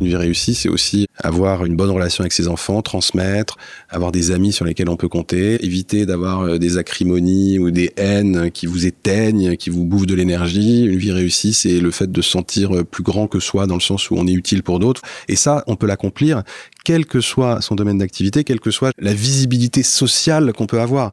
[0.00, 3.56] Une vie réussie, c'est aussi avoir une bonne relation avec ses enfants, transmettre,
[3.88, 7.92] avoir des amis sur lesquels on peut compter, éviter d'avoir euh, des acrimonies ou des
[7.96, 10.84] haines qui vous éteignent, qui vous bouffent de l'énergie.
[10.84, 13.80] Une vie réussie, c'est le fait de se sentir plus grand que soi dans le
[13.80, 15.00] sens où on est utile pour d'autres.
[15.28, 16.42] Et ça, on peut l'accomplir
[16.84, 21.12] quel que soit son domaine d'activité, quelle que soit la visibilité sociale qu'on peut avoir.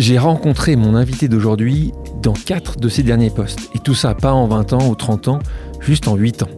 [0.00, 4.32] J'ai rencontré mon invité d'aujourd'hui dans quatre de ses derniers postes, et tout ça pas
[4.32, 5.38] en 20 ans ou 30 ans,
[5.80, 6.48] juste en 8 ans.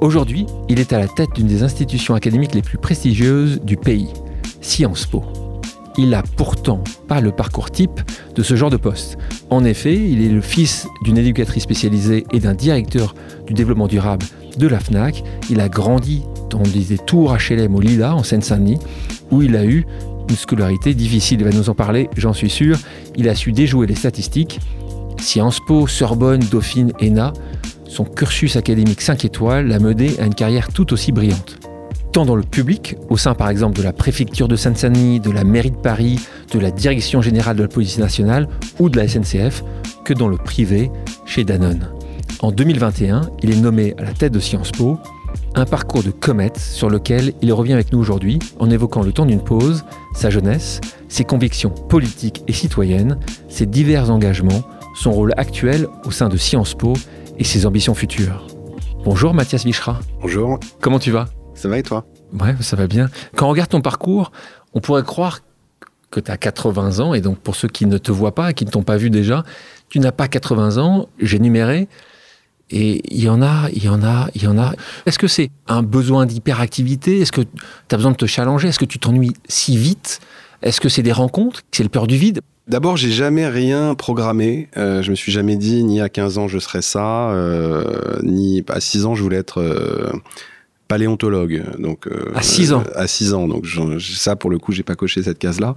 [0.00, 4.08] Aujourd'hui, il est à la tête d'une des institutions académiques les plus prestigieuses du pays,
[4.62, 5.22] Sciences Po.
[5.98, 8.00] Il n'a pourtant pas le parcours type
[8.34, 9.18] de ce genre de poste.
[9.50, 13.14] En effet, il est le fils d'une éducatrice spécialisée et d'un directeur
[13.46, 15.22] du développement durable de la FNAC.
[15.50, 18.78] Il a grandi dans des tours HLM au Lila, en Seine-Saint-Denis,
[19.30, 19.86] où il a eu
[20.28, 21.40] une scolarité difficile.
[21.40, 22.78] Il va nous en parler, j'en suis sûr.
[23.16, 24.60] Il a su déjouer les statistiques.
[25.20, 27.32] Sciences Po, Sorbonne, Dauphine, ENA,
[27.86, 31.58] son cursus académique 5 étoiles l'a mené à une carrière tout aussi brillante.
[32.12, 35.44] Tant dans le public, au sein par exemple de la préfecture de Seine-Saint-Denis, de la
[35.44, 36.20] mairie de Paris,
[36.52, 39.64] de la direction générale de la police nationale ou de la SNCF,
[40.04, 40.90] que dans le privé,
[41.24, 41.88] chez Danone.
[42.40, 44.98] En 2021, il est nommé à la tête de Sciences Po,
[45.56, 49.26] un parcours de comète sur lequel il revient avec nous aujourd'hui en évoquant le temps
[49.26, 54.62] d'une pause, sa jeunesse, ses convictions politiques et citoyennes, ses divers engagements,
[54.96, 56.94] son rôle actuel au sein de Sciences Po
[57.38, 58.46] et ses ambitions futures.
[59.04, 60.00] Bonjour Mathias Bichra.
[60.20, 60.58] Bonjour.
[60.80, 61.26] Comment tu vas?
[61.54, 62.04] Ça va et toi?
[62.40, 63.08] Ouais, ça va bien.
[63.36, 64.32] Quand on regarde ton parcours,
[64.72, 65.40] on pourrait croire
[66.10, 68.64] que tu as 80 ans, et donc pour ceux qui ne te voient pas, qui
[68.64, 69.44] ne t'ont pas vu déjà,
[69.88, 71.88] tu n'as pas 80 ans, j'ai numéré,
[72.74, 74.74] et il y en a, il y en a, il y en a.
[75.06, 77.20] Est-ce que c'est un besoin d'hyperactivité?
[77.20, 78.66] Est-ce que tu as besoin de te challenger?
[78.66, 80.18] Est-ce que tu t'ennuies si vite?
[80.60, 81.62] Est-ce que c'est des rencontres?
[81.70, 82.40] C'est le peur du vide?
[82.66, 84.68] D'abord, j'ai jamais rien programmé.
[84.76, 88.64] Euh, je me suis jamais dit ni à 15 ans je serais ça, euh, ni
[88.68, 90.10] à 6 ans je voulais être euh,
[90.88, 91.62] paléontologue.
[91.78, 92.82] Donc euh, à 6 ans.
[92.96, 93.46] à 6 ans.
[93.46, 93.66] Donc
[94.00, 95.76] ça pour le coup, j'ai pas coché cette case-là.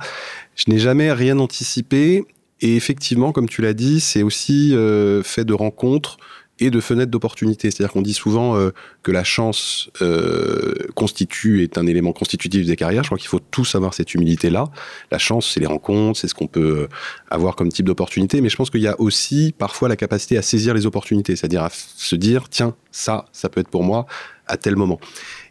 [0.56, 2.25] Je n'ai jamais rien anticipé.
[2.59, 4.75] Et effectivement, comme tu l'as dit, c'est aussi
[5.24, 6.18] fait de rencontres
[6.59, 7.72] et de fenêtres d'opportunité.
[7.72, 8.72] C'est-à-dire qu'on dit souvent euh,
[9.03, 13.03] que la chance euh, constitue, est un élément constitutif des carrières.
[13.03, 14.66] Je crois qu'il faut tous avoir cette humilité-là.
[15.12, 16.88] La chance, c'est les rencontres, c'est ce qu'on peut euh,
[17.29, 18.41] avoir comme type d'opportunité.
[18.41, 21.63] Mais je pense qu'il y a aussi parfois la capacité à saisir les opportunités, c'est-à-dire
[21.63, 24.06] à se dire, tiens, ça, ça peut être pour moi
[24.47, 25.00] à tel moment.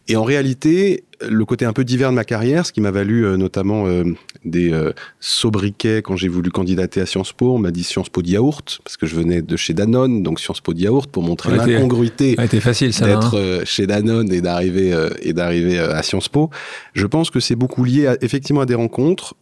[0.09, 3.25] Et en réalité, le côté un peu divers de ma carrière, ce qui m'a valu
[3.25, 4.05] euh, notamment euh,
[4.45, 7.55] des euh, sobriquets quand j'ai voulu candidater à Sciences Po.
[7.55, 10.41] On m'a dit Sciences Po de yaourt, parce que je venais de chez Danone, donc
[10.41, 13.65] Sciences Po de yaourt, pour montrer l'incongruité d'être hein.
[13.65, 16.51] chez Danone et d'arriver et d'arriver à Sciences Po.
[16.95, 19.35] Je pense que c'est beaucoup lié à, effectivement à des rencontres,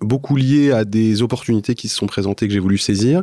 [0.00, 3.22] beaucoup lié à des opportunités qui se sont présentées que j'ai voulu saisir,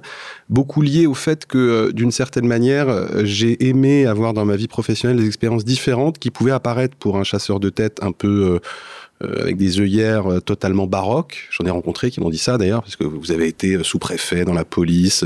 [0.50, 2.88] beaucoup lié au fait que d'une certaine manière,
[3.26, 7.24] j'ai aimé avoir dans ma vie professionnelle des expériences différentes qui pouvaient apparaître pour un
[7.24, 8.62] chasseur de tête un peu
[9.22, 11.48] euh, euh, avec des œillères euh, totalement baroques.
[11.52, 14.54] J'en ai rencontré qui m'ont dit ça d'ailleurs, parce que vous avez été sous-préfet dans
[14.54, 15.26] la police,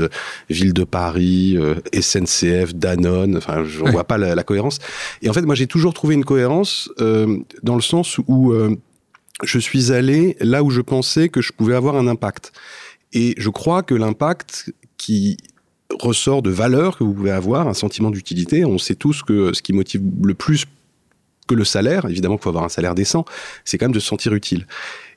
[0.50, 1.58] ville de Paris,
[1.98, 3.36] SNCF, Danone.
[3.36, 4.78] Enfin, je ne vois pas la, cohérence.
[5.22, 8.52] Et en fait, moi, j'ai toujours trouvé une cohérence dans le sens où
[9.42, 12.52] je suis allé là où je pensais que je pouvais avoir un impact.
[13.12, 15.36] Et je crois que l'impact qui
[16.00, 18.64] ressort de valeur que vous pouvez avoir, un sentiment d'utilité.
[18.64, 20.66] On sait tous que ce qui motive le plus
[21.46, 23.24] que le salaire, évidemment qu'il faut avoir un salaire décent,
[23.64, 24.66] c'est quand même de se sentir utile.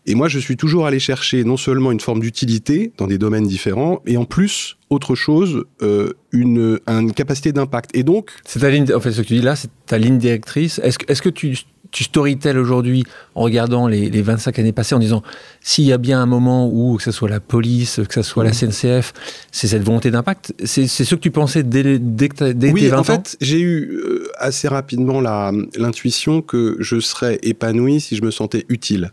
[0.09, 3.45] Et moi, je suis toujours allé chercher non seulement une forme d'utilité dans des domaines
[3.45, 7.89] différents, et en plus, autre chose, euh, une, une capacité d'impact.
[7.93, 8.31] Et donc...
[8.45, 10.79] C'est ta ligne, en fait, ce que tu dis là, c'est ta ligne directrice.
[10.81, 11.57] Est-ce est que tu
[11.97, 15.23] tu storytell aujourd'hui en regardant les, 25 années passées en disant
[15.61, 18.43] s'il y a bien un moment où, que ce soit la police, que ce soit
[18.43, 19.13] la CNCF,
[19.51, 22.99] c'est cette volonté d'impact C'est ce que tu pensais dès, dès, dès oui, tes 20
[22.99, 28.29] en fait, j'ai eu euh, assez rapidement l'intuition que je serais épanoui si je me
[28.29, 29.11] sentais utile.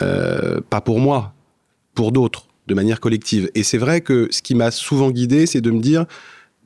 [0.00, 1.34] Euh, pas pour moi,
[1.96, 3.50] pour d'autres, de manière collective.
[3.56, 6.06] Et c'est vrai que ce qui m'a souvent guidé, c'est de me dire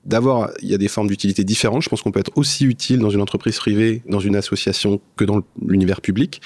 [0.06, 1.82] d'avoir, il y a des formes d'utilité différentes.
[1.82, 5.24] Je pense qu'on peut être aussi utile dans une entreprise privée, dans une association, que
[5.24, 6.40] dans l'univers public.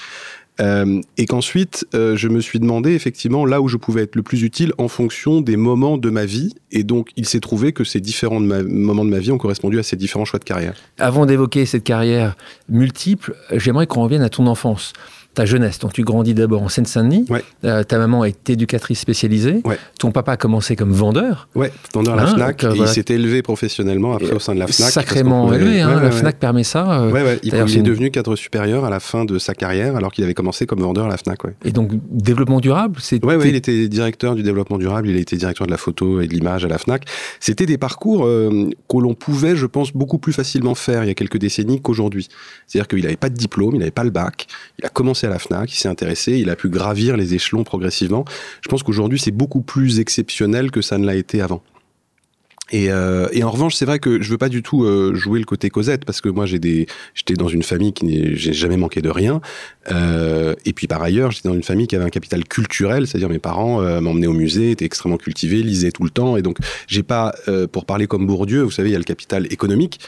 [0.59, 4.21] Euh, et qu'ensuite, euh, je me suis demandé effectivement là où je pouvais être le
[4.21, 6.53] plus utile en fonction des moments de ma vie.
[6.71, 9.83] Et donc, il s'est trouvé que ces différents moments de ma vie ont correspondu à
[9.83, 10.75] ces différents choix de carrière.
[10.99, 12.35] Avant d'évoquer cette carrière
[12.69, 14.93] multiple, j'aimerais qu'on revienne à ton enfance.
[15.33, 15.79] Ta jeunesse.
[15.79, 17.25] Donc tu grandis d'abord en Seine-Saint-Denis.
[17.63, 19.61] Euh, ta maman est éducatrice spécialisée.
[19.99, 21.47] Ton papa a commencé comme vendeur.
[21.55, 22.65] Ouais, vendeur à la hein, Fnac.
[22.75, 24.91] il s'est élevé professionnellement après au sein de la Fnac.
[24.91, 25.81] Sacrément élevé.
[25.81, 27.07] Hein, la Fnac permet ça.
[27.43, 30.65] Il, est devenu cadre supérieur à la fin de sa carrière, alors qu'il avait commencé
[30.65, 31.39] comme vendeur à la Fnac.
[31.63, 33.23] Et donc développement durable, c'est.
[33.23, 35.09] Ouais, ouais, il était directeur du développement durable.
[35.09, 37.05] Il a été directeur de la photo et de l'image à la Fnac.
[37.39, 41.11] C'était des parcours euh, que l'on pouvait, je pense, beaucoup plus facilement faire il y
[41.11, 42.27] a quelques décennies qu'aujourd'hui.
[42.67, 44.47] C'est-à-dire qu'il n'avait pas de diplôme, il n'avait pas le bac.
[44.79, 47.63] Il a commencé à la Fnac, il s'est intéressé, il a pu gravir les échelons
[47.63, 48.25] progressivement.
[48.61, 51.63] Je pense qu'aujourd'hui, c'est beaucoup plus exceptionnel que ça ne l'a été avant.
[52.71, 55.45] Et, euh, en revanche, c'est vrai que je veux pas du tout euh, jouer le
[55.45, 56.87] côté Cosette parce que moi j'étais
[57.37, 59.41] dans une famille qui j'ai jamais manqué de rien.
[59.91, 63.29] Euh, et puis par ailleurs, j'étais dans une famille qui avait un capital culturel, c'est-à-dire
[63.29, 66.37] mes parents m'emmenaient au musée, étaient extrêmement cultivés, lisaient tout le temps.
[66.37, 66.57] Et donc
[66.87, 67.33] j'ai pas,
[67.71, 69.99] pour parler comme Bourdieu, vous savez, il y a le capital économique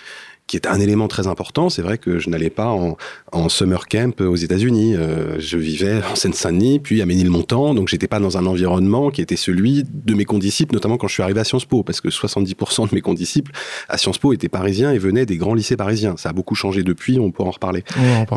[0.47, 1.69] qui est un élément très important.
[1.69, 2.97] C'est vrai que je n'allais pas en,
[3.31, 4.95] en, summer camp aux États-Unis.
[4.95, 9.21] Euh, je vivais en Seine-Saint-Denis, puis à Ménilmontant, donc j'étais pas dans un environnement qui
[9.21, 12.09] était celui de mes condisciples, notamment quand je suis arrivé à Sciences Po, parce que
[12.09, 13.51] 70% de mes condisciples
[13.87, 16.15] à Sciences Po étaient parisiens et venaient des grands lycées parisiens.
[16.17, 17.83] Ça a beaucoup changé depuis, on pourra en reparler.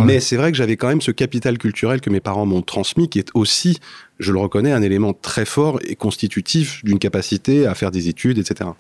[0.01, 3.09] Mais c'est vrai que j'avais quand même ce capital culturel que mes parents m'ont transmis,
[3.09, 3.79] qui est aussi,
[4.19, 8.39] je le reconnais, un élément très fort et constitutif d'une capacité à faire des études,
[8.39, 8.71] etc.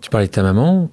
[0.00, 0.90] Tu parlais de ta maman,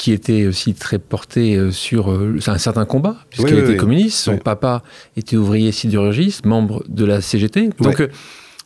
[0.00, 4.16] qui était aussi très porté euh, sur euh, un certain combat, puisqu'il était communiste.
[4.16, 4.82] Son papa
[5.14, 7.68] était ouvrier sidérurgiste, membre de la CGT.
[7.78, 8.08] Donc,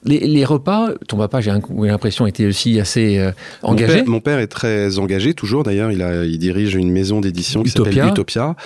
[0.05, 3.31] les, repas, ton papa, j'ai l'impression, était aussi assez
[3.63, 4.03] engagé.
[4.05, 5.91] Mon père, est très engagé, toujours d'ailleurs.
[5.91, 8.57] Il, il dirige une maison d'édition qui s'appelle Utopia.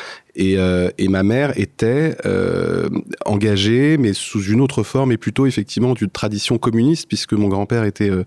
[0.40, 2.88] Euh, et, ma mère était euh,
[3.24, 7.84] engagée, mais sous une autre forme, et plutôt effectivement d'une tradition communiste, puisque mon grand-père
[7.84, 8.24] était, euh,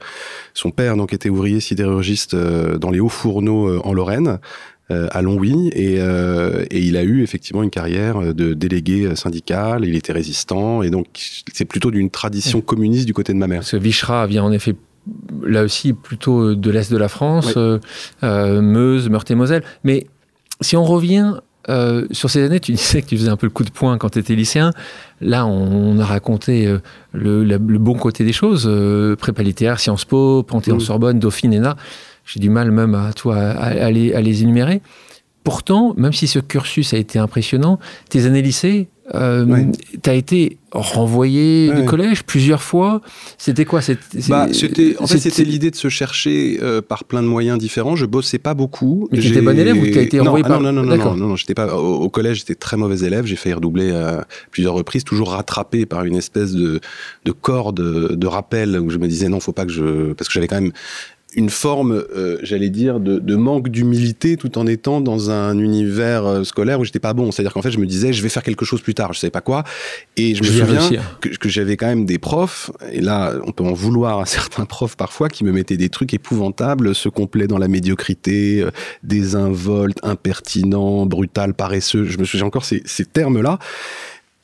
[0.54, 4.40] son père donc était ouvrier sidérurgiste dans les hauts fourneaux en Lorraine
[5.12, 10.14] à Longwy et, et, il a eu effectivement une carrière de délégué syndical, il était
[10.14, 11.08] résistant et donc
[11.54, 13.64] c'est plutôt d'une tradition communiste du côté de ma mère.
[13.64, 14.76] Ce Vichra vient en effet
[15.44, 17.58] là aussi plutôt de l'Est de la France,
[18.22, 20.08] Meuse, Meurthe-et-Moselle, mais
[20.62, 21.34] si on revient
[21.70, 23.98] euh, sur ces années, tu disais que tu faisais un peu le coup de poing
[23.98, 24.72] quand tu étais lycéen.
[25.20, 26.80] Là, on, a raconté euh,
[27.14, 28.66] le, bon côté des choses.
[28.68, 31.76] Euh, prépa littéraire, Sciences Po, Panthéon-Sorbonne, Dauphine, ENA.
[32.32, 34.82] J'ai du mal même à, toi, à les énumérer.
[35.44, 37.80] Pourtant, même si ce cursus a été impressionnant,
[38.10, 39.66] tes années lycée, euh,
[40.02, 43.02] tu as été renvoyé du collège plusieurs fois.
[43.40, 43.82] C'était quoi
[44.30, 47.96] bah, c'était, En fait, c'était l'idée de se chercher euh, par plein de moyens différents.
[47.96, 49.10] Je bossais pas beaucoup.
[49.12, 50.62] Mais tu bon élève ou tu as été renvoyé non, par...
[50.62, 51.76] Non, non, non, non, non, non, j'étais pas...
[51.76, 53.26] Au, collège, j'étais très mauvais élève.
[53.26, 56.80] J'ai failli redoubler à plusieurs reprises, toujours rattrapé par une espèce de,
[57.26, 60.14] de corde de rappel où je me disais non, faut pas que je...
[60.14, 60.72] Parce que j'avais quand même
[61.34, 66.44] une forme, euh, j'allais dire, de, manque d'humilité tout en étant dans un univers euh,
[66.44, 67.32] scolaire où j'étais pas bon.
[67.32, 69.32] C'est-à-dire qu'en fait, je me disais, je vais faire quelque chose plus tard, je savais
[69.32, 69.64] pas quoi.
[70.18, 73.74] Et je, me souviens que, j'avais quand même des profs, et là, on peut en
[73.74, 77.68] vouloir à certains profs parfois, qui me mettaient des trucs épouvantables, se complet dans la
[77.68, 78.72] médiocrité, euh,
[79.04, 82.06] désinvolte, impertinent, brutal, paresseux.
[82.06, 83.60] Je me souviens encore ces, ces termes-là.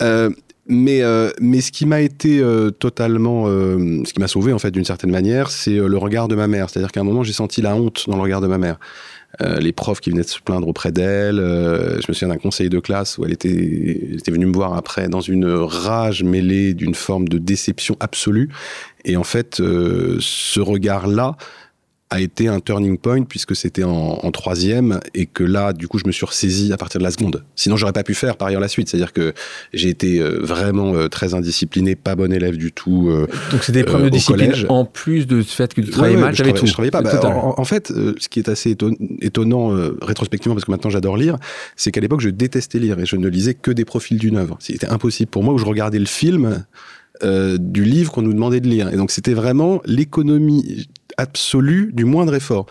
[0.01, 0.29] Euh,
[0.67, 4.59] mais, euh, mais ce qui m'a été euh, totalement, euh, ce qui m'a sauvé en
[4.59, 6.69] fait d'une certaine manière, c'est le regard de ma mère.
[6.69, 8.77] C'est-à-dire qu'à un moment, j'ai senti la honte dans le regard de ma mère.
[9.59, 11.37] les profs qui venaient de se plaindre auprès d'elle.
[11.37, 15.09] je me souviens d'un conseil de classe où elle était, était venue me voir après
[15.09, 18.49] dans une rage mêlée d'une forme de déception absolue.
[19.05, 21.37] Et en fait, ce regard-là
[22.09, 26.05] a été un turning point puisque c'était en, troisième et que là, du coup, je
[26.05, 27.43] me suis ressaisi à partir de la seconde.
[27.55, 28.87] Sinon, j'aurais pas pu faire par ailleurs la suite.
[28.87, 29.33] C'est-à-dire que
[29.73, 33.09] j'ai été euh, vraiment euh, très indiscipliné, pas bon élève du tout.
[33.09, 36.17] Euh, Donc c'était des problèmes de discipline en plus de ce fait que tu travaillais
[36.17, 36.65] mal, j'avais tout.
[36.65, 37.01] Je travaillais pas.
[37.01, 38.75] Bah, en, fait, ce qui est assez
[39.21, 39.71] étonnant
[40.01, 41.37] rétrospectivement, parce que maintenant j'adore lire,
[41.75, 44.57] c'est qu'à l'époque, je détestais lire et je ne lisais que des profils d'une œuvre.
[44.59, 46.63] C'était impossible pour moi où je regardais le film.
[47.23, 48.93] du livre qu'on nous demandait de lire.
[48.93, 52.67] Et donc c'était vraiment l'économie absolue du moindre effort.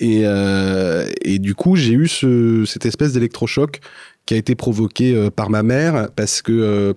[0.00, 3.80] Et, euh, et du coup, j'ai eu ce, cette espèce d'électrochoc
[4.24, 6.94] qui a été provoqué euh, par ma mère parce que euh,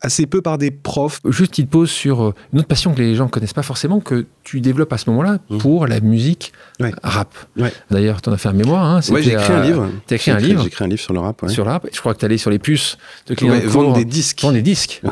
[0.00, 1.20] assez peu par des profs.
[1.28, 4.26] Juste, il te pose sur une autre passion que les gens connaissent pas forcément, que
[4.44, 5.58] tu développes à ce moment-là mmh.
[5.58, 6.52] pour la musique
[7.02, 7.34] rap.
[7.90, 8.84] D'ailleurs, tu en as fait un mémoire.
[8.84, 9.90] Hein, ouais, j'ai écrit un livre.
[10.06, 11.44] Tu écrit un livre J'ai écrit un livre sur le rap.
[11.48, 11.86] Sur le rap.
[11.92, 13.58] Je crois que tu allé sur les puces de clients.
[13.66, 14.40] vendre des disques.
[14.40, 15.02] Vendre des disques.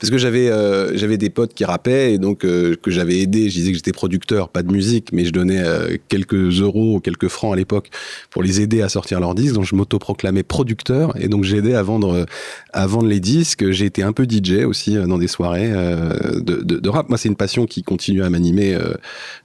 [0.00, 3.48] Parce que j'avais euh, j'avais des potes qui rappaient et donc euh, que j'avais aidé.
[3.48, 7.28] Je disais que j'étais producteur, pas de musique, mais je donnais euh, quelques euros, quelques
[7.28, 7.90] francs à l'époque
[8.30, 9.54] pour les aider à sortir leurs disques.
[9.54, 12.26] Donc je m'autoproclamais producteur et donc j'ai aidé à vendre
[12.72, 13.70] à vendre les disques.
[13.70, 17.08] J'ai été un peu DJ aussi dans des soirées de, de, de, rap.
[17.08, 18.76] Moi, c'est une passion qui continue à m'animer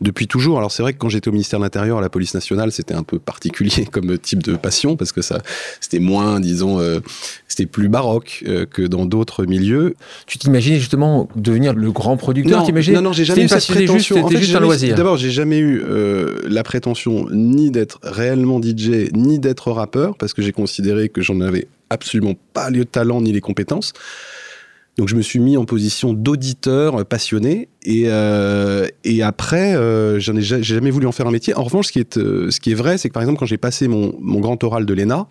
[0.02, 0.58] depuis toujours.
[0.58, 2.94] Alors c'est vrai que quand j'étais au ministère de l'Intérieur, à la police nationale, c'était
[2.94, 5.40] un peu particulier comme type de passion parce que ça
[5.80, 6.80] c'était moins, disons,
[7.48, 9.96] c'était plus baroque que dans d'autres milieux.
[10.26, 14.28] Tu t'imaginais justement devenir le grand producteur Non, non, non j'ai jamais eu cette prétention.
[14.28, 14.96] C'était juste, un loisir.
[14.96, 20.34] D'abord, j'ai jamais eu euh, la prétention ni d'être réellement DJ, ni d'être rappeur, parce
[20.34, 23.94] que j'ai considéré que j'en avais absolument pas le talent ni les compétences.
[24.98, 30.36] Donc je me suis mis en position d'auditeur passionné et, euh, et après euh, j'en
[30.36, 31.56] ai, jamais voulu en faire un métier.
[31.56, 33.58] En revanche, ce qui est, ce qui est vrai, c'est que par exemple quand j'ai
[33.58, 35.28] passé mon, mon grand oral de l'ENA,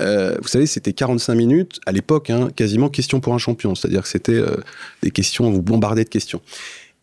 [0.00, 3.74] euh, vous savez, c'était 45 minutes, à l'époque, hein, quasiment question pour un champion.
[3.74, 4.56] C'est-à-dire que c'était euh,
[5.02, 6.40] des questions, vous bombardez de questions.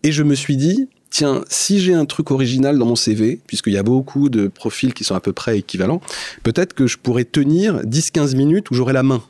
[0.03, 3.73] Et je me suis dit, tiens, si j'ai un truc original dans mon CV, puisqu'il
[3.73, 6.01] y a beaucoup de profils qui sont à peu près équivalents,
[6.43, 9.21] peut-être que je pourrais tenir 10-15 minutes où j'aurai la main.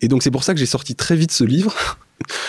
[0.00, 1.74] Et donc c'est pour ça que j'ai sorti très vite ce livre,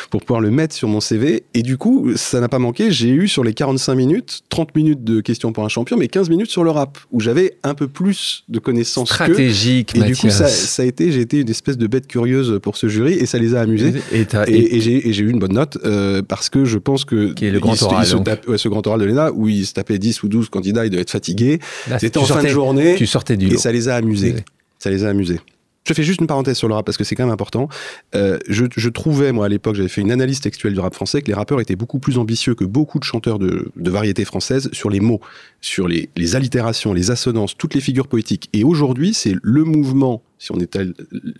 [0.10, 1.44] pour pouvoir le mettre sur mon CV.
[1.54, 2.92] Et du coup, ça n'a pas manqué.
[2.92, 6.30] J'ai eu sur les 45 minutes, 30 minutes de questions pour un champion, mais 15
[6.30, 9.10] minutes sur le rap, où j'avais un peu plus de connaissances.
[9.10, 10.46] Stratégique, Et du coup, ça,
[10.82, 13.56] a été, j'ai été une espèce de bête curieuse pour ce jury, et ça les
[13.56, 13.94] a amusés.
[14.12, 17.34] Et, et, j'ai eu une bonne note, euh, parce que je pense que.
[17.34, 18.06] Qui est le grand oral.
[18.06, 21.04] ce grand oral de l'ENA, où il se tapait 10 ou 12 candidats, il devait
[21.04, 21.60] être fatigué.
[22.00, 22.96] C'était en fin de journée.
[22.98, 23.56] Tu sortais du lot.
[23.56, 24.36] Et ça les a amusés.
[24.80, 25.40] Ça les a amusés.
[25.84, 27.68] Je fais juste une parenthèse sur le rap parce que c'est quand même important.
[28.14, 31.22] Euh, je, je, trouvais, moi, à l'époque, j'avais fait une analyse textuelle du rap français,
[31.22, 34.70] que les rappeurs étaient beaucoup plus ambitieux que beaucoup de chanteurs de, de variété française
[34.74, 35.22] sur les mots,
[35.60, 38.50] sur les, les, allitérations, les assonances, toutes les figures poétiques.
[38.54, 40.58] Et aujourd'hui, c'est le mouvement, si on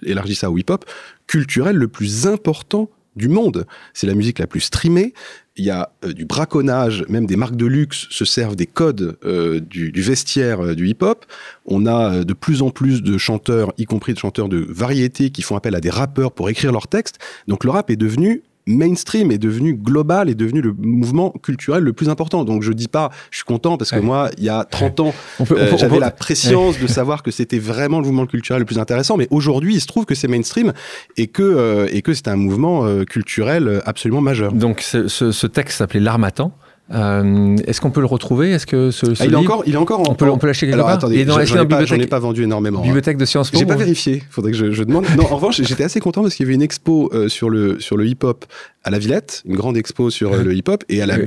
[0.04, 0.86] élargit ça au hip-hop,
[1.28, 3.66] culturel le plus important du monde.
[3.94, 5.14] C'est la musique la plus streamée.
[5.58, 9.18] Il y a euh, du braconnage, même des marques de luxe se servent des codes
[9.26, 11.26] euh, du, vestiaire euh, du hip-hop.
[11.66, 15.42] On a de plus en plus de chanteurs, y compris de chanteurs de variété, qui
[15.42, 17.20] font appel à des rappeurs pour écrire leurs textes.
[17.48, 21.94] Donc le rap est devenu mainstream est devenu global, est devenu le mouvement culturel le
[21.94, 22.44] plus important.
[22.44, 25.14] Donc je dis pas, je suis content parce que moi, il y a 30 ans,
[25.52, 29.18] euh, j'avais la préscience de savoir que c'était vraiment le mouvement culturel le plus intéressant.
[29.18, 30.74] Mais aujourd'hui, il se trouve que c'est mainstream
[31.18, 34.54] et que euh, et que c'est un mouvement euh, culturel absolument majeur.
[34.54, 36.54] Donc ce, ce texte s'appelait L'Armatan.
[36.94, 38.52] Euh, est-ce qu'on peut le retrouver?
[38.52, 40.48] Est-ce que ce, ce ah, il, est encore, il est encore on peut, on peut
[40.48, 40.96] l'acheter quelque Alors, part?
[40.96, 42.80] attendez, j'en ai, ai, pas vendu énormément.
[42.80, 42.84] Hein.
[42.84, 45.06] Bibliothèque de Sciences Po J'ai pas vérifié, faudrait que je, je demande.
[45.18, 47.80] non, en revanche, j'étais assez content parce qu'il y avait une expo euh, sur le,
[47.80, 48.46] sur le hip-hop
[48.84, 51.18] à la Villette, une grande expo sur euh, le hip-hop, et à la,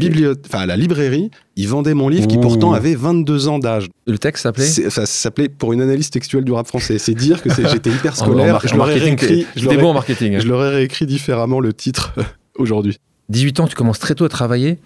[0.46, 3.88] enfin, à la librairie, ils vendaient mon livre qui pourtant avait 22 ans d'âge.
[4.06, 4.66] Le texte s'appelait?
[4.66, 6.98] Ça s'appelait Pour une analyse textuelle du rap français.
[6.98, 8.60] C'est dire que j'étais hyper scolaire.
[8.64, 9.46] je l'aurais réécrit.
[9.56, 10.40] J'étais bon en marketing.
[10.40, 12.12] Je l'aurais réécrit différemment le titre
[12.58, 12.98] aujourd'hui.
[13.30, 14.78] 18 ans, tu commences très tôt à travailler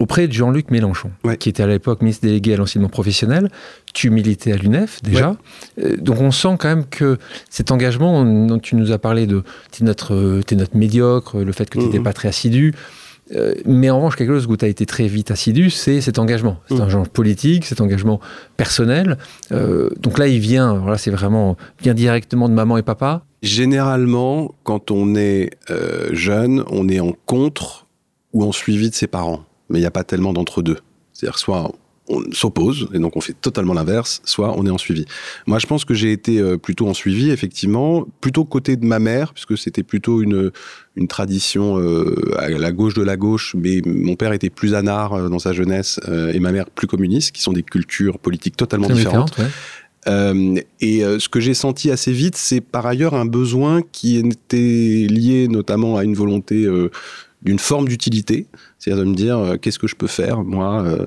[0.00, 3.50] auprès de Jean-Luc Mélenchon, qui était à l'époque ministre délégué à l'enseignement professionnel.
[3.94, 5.36] Tu militais à l'UNEF déjà.
[5.82, 7.18] Euh, donc on sent quand même que
[7.50, 11.68] cet engagement dont tu nous as parlé de t'es notre, es notre médiocre, le fait
[11.68, 12.04] que tu n'étais mhm.
[12.04, 12.74] pas très assidu.
[13.34, 16.18] Euh, mais en revanche, quelque chose où tu as été très vite assidu, c'est cet
[16.18, 16.58] engagement.
[16.66, 16.82] C'est un mhm.
[16.82, 18.20] engagement politique, cet engagement
[18.56, 19.18] personnel.
[19.52, 23.24] Euh, donc là, il vient, voilà, c'est vraiment bien directement de maman et papa.
[23.42, 25.50] Généralement, quand on est
[26.10, 27.86] jeune, on est en contre
[28.32, 30.78] ou en suivi de ses parents mais il n'y a pas tellement d'entre-deux.
[31.12, 31.72] C'est-à-dire soit
[32.08, 35.04] on s'oppose, et donc on fait totalement l'inverse, soit on est en suivi.
[35.46, 38.98] Moi, je pense que j'ai été euh, plutôt en suivi, effectivement, plutôt côté de ma
[38.98, 40.50] mère, puisque c'était plutôt une,
[40.96, 45.14] une tradition euh, à la gauche de la gauche, mais mon père était plus anard
[45.14, 46.00] euh, dans sa jeunesse,
[46.32, 49.36] et ma mère plus communiste, qui sont des cultures politiques totalement différentes.
[50.06, 55.48] et ce que j'ai senti assez vite, c'est par ailleurs un besoin qui était lié
[55.48, 56.66] notamment à une volonté
[57.42, 58.46] d'une forme d'utilité,
[58.78, 61.06] c'est-à-dire de me dire euh, qu'est-ce que je peux faire moi euh,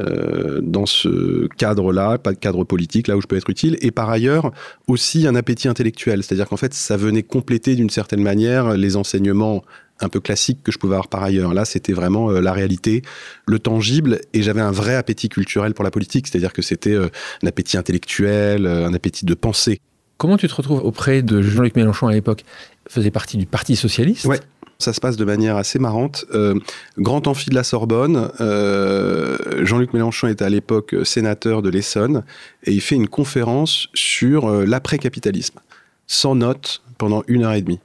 [0.00, 3.90] euh, dans ce cadre-là, pas de cadre politique, là où je peux être utile, et
[3.90, 4.52] par ailleurs
[4.88, 9.62] aussi un appétit intellectuel, c'est-à-dire qu'en fait ça venait compléter d'une certaine manière les enseignements
[10.00, 11.54] un peu classiques que je pouvais avoir par ailleurs.
[11.54, 13.00] Là, c'était vraiment la réalité,
[13.46, 17.46] le tangible, et j'avais un vrai appétit culturel pour la politique, c'est-à-dire que c'était un
[17.46, 19.80] appétit intellectuel, un appétit de pensée.
[20.18, 22.44] Comment tu te retrouves auprès de Jean-Luc Mélenchon à l'époque?
[22.88, 24.26] Faisait partie du Parti socialiste?
[24.26, 24.40] Ouais.
[24.78, 26.26] Ça se passe de manière assez marrante.
[26.34, 26.54] Euh,
[26.98, 32.24] grand amphi de la Sorbonne, euh, Jean-Luc Mélenchon est à l'époque sénateur de l'Essonne
[32.64, 35.60] et il fait une conférence sur euh, l'après-capitalisme,
[36.06, 37.80] sans notes, pendant une heure et demie.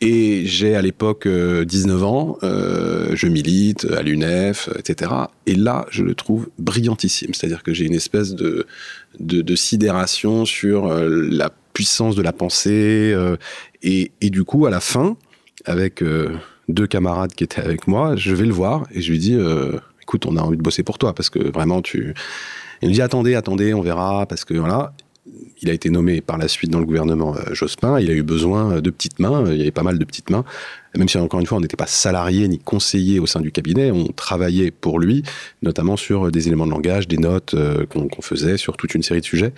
[0.00, 5.10] Et j'ai à l'époque 19 ans, je milite à l'UNEF, etc.
[5.46, 7.34] Et là, je le trouve brillantissime.
[7.34, 8.64] C'est-à-dire que j'ai une espèce de,
[9.56, 13.12] sidération sur la puissance de la pensée.
[13.82, 15.16] et, du coup, à la fin,
[15.64, 16.02] avec
[16.68, 18.16] deux camarades qui étaient avec moi.
[18.16, 19.36] Je vais le voir et je lui dis,
[20.02, 22.14] écoute, on a envie de bosser pour toi parce que vraiment tu.
[22.82, 24.92] Il me dit attendez, attendez, on verra parce que voilà
[25.60, 27.98] il a été nommé par la suite dans le gouvernement euh, Jospin.
[28.00, 29.44] Il a eu besoin de petites mains.
[29.48, 30.44] Il y avait pas mal de petites mains.
[30.96, 33.90] Même si, encore une fois, on n'était pas salarié ni conseiller au sein du cabinet,
[33.90, 35.22] on travaillait pour lui,
[35.62, 39.20] notamment sur des éléments de langage, des notes euh, qu'on faisait sur toute une série
[39.20, 39.52] de sujets.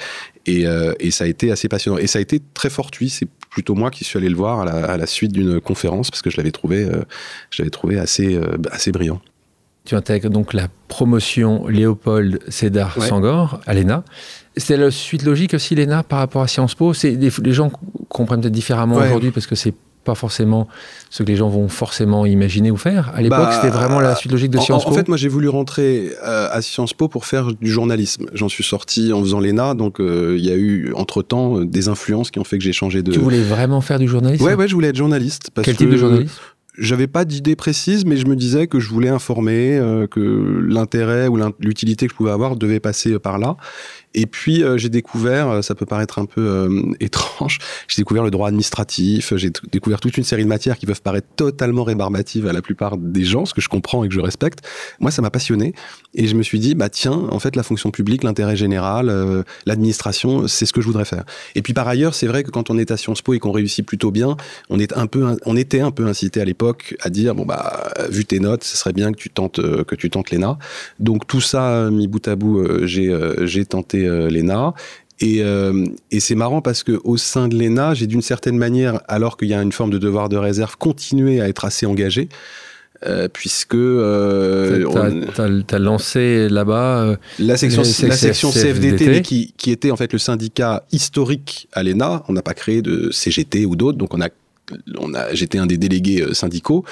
[0.48, 1.98] Euh, et, ça a été assez passionnant.
[1.98, 3.10] Et ça a été très fortuit.
[3.50, 6.36] Plutôt moi qui suis allé le voir à la, suite d'une conférence parce que je
[6.36, 6.88] l'avais trouvé,
[7.70, 8.40] trouvé assez,
[8.70, 9.20] assez brillant.
[9.84, 14.04] Tu intègres donc la promotion Léopold Sédar Sangor à l'ENA.
[14.56, 16.92] C'est la suite logique aussi, l'ENA, par rapport à Sciences Po?
[16.92, 17.72] C'est, les, gens
[18.08, 20.68] comprennent peut-être différemment aujourd'hui parce que c'est pas forcément
[21.10, 23.12] ce que les gens vont forcément imaginer ou faire.
[23.14, 24.90] À l'époque, bah, c'était vraiment la suite logique de Sciences Po.
[24.90, 28.26] En fait, moi, j'ai voulu rentrer euh, à Sciences Po pour faire du journalisme.
[28.32, 32.30] J'en suis sorti en faisant l'ENA, donc euh, il y a eu entre-temps des influences
[32.30, 33.12] qui ont fait que j'ai changé de...
[33.12, 34.44] Tu voulais vraiment faire du journalisme?
[34.44, 35.50] Ouais, ouais, je voulais être journaliste.
[35.62, 36.40] Quel type de journaliste?
[36.78, 41.28] j'avais pas d'idée précise, mais je me disais que je voulais informer, euh, que l'intérêt
[41.28, 43.56] ou l'utilité que je pouvais avoir devait passer par là.
[44.14, 48.24] Et puis euh, j'ai découvert, euh, ça peut paraître un peu euh, étrange, j'ai découvert
[48.24, 52.48] le droit administratif, j'ai découvert toute une série de matières qui peuvent paraître totalement rébarbatives
[52.48, 54.60] à la plupart des gens, ce que je comprends et que je respecte.
[54.98, 55.74] Moi, ça m'a passionné
[56.14, 60.48] et je me suis dit, bah tiens, en fait, la fonction publique, l'intérêt général, l'administration,
[60.48, 61.24] c'est ce que je voudrais faire.
[61.54, 63.52] Et puis par ailleurs, c'est vrai que quand on est à Sciences Po et qu'on
[63.52, 64.36] réussit plutôt bien,
[64.70, 67.92] on est un peu, on était un peu incité à l'époque à dire, bon bah,
[68.10, 70.58] vu tes notes, ce serait bien que tu tentes, que tu tentes l'ENA.
[70.98, 74.74] Donc tout ça, mis bout à bout, j'ai, j'ai tenté euh, l'ENA.
[75.22, 79.36] Euh, et, c'est marrant parce que au sein de l'ENA, j'ai d'une certaine manière, alors
[79.36, 82.28] qu'il y a une forme de devoir de réserve, continué à être assez engagé.
[83.06, 84.84] Euh, puisque euh,
[85.34, 90.18] tu as, lancé là-bas la section, la section CFDT, qui, qui, était en fait le
[90.18, 92.22] syndicat historique à l'ENA.
[92.28, 94.28] On n'a pas créé de CGT ou d'autres, donc on a
[94.98, 96.84] on a, j'étais un des délégués syndicaux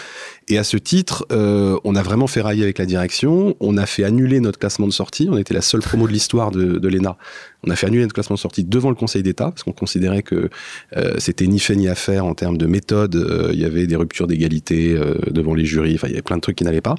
[0.49, 3.55] et à ce titre, euh, on a vraiment fait railler avec la direction.
[3.61, 5.29] On a fait annuler notre classement de sortie.
[5.31, 7.19] On était la seule promo de l'histoire de, de l'ENA.
[7.67, 10.23] On a fait annuler notre classement de sortie devant le Conseil d'État parce qu'on considérait
[10.23, 10.49] que
[10.97, 13.17] euh, c'était ni fait ni à faire en termes de méthode.
[13.17, 15.97] Euh, il y avait des ruptures d'égalité euh, devant les jurys.
[15.97, 16.95] Enfin, il y avait plein de trucs qui n'allaient pas.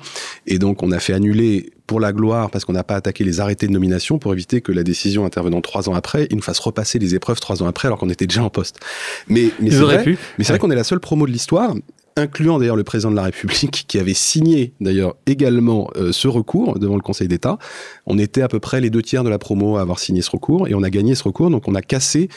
[0.46, 3.40] Et donc, on a fait annuler pour la gloire parce qu'on n'a pas attaqué les
[3.40, 6.60] arrêtés de nomination pour éviter que la décision intervenant trois ans après, il nous fasse
[6.60, 8.80] repasser les épreuves trois ans après alors qu'on était déjà en poste.
[9.28, 11.74] Mais, mais c'est vrai, mais c'est vrai qu'on est la seule promo de l'histoire
[12.16, 16.78] incluant d'ailleurs le président de la République, qui avait signé d'ailleurs également euh, ce recours
[16.78, 17.58] devant le Conseil d'État.
[18.06, 20.30] On était à peu près les deux tiers de la promo à avoir signé ce
[20.30, 22.30] recours, et on a gagné ce recours, donc on a cassé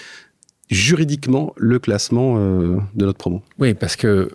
[0.72, 3.42] juridiquement le classement euh, de notre promo.
[3.58, 4.30] Oui, parce que euh,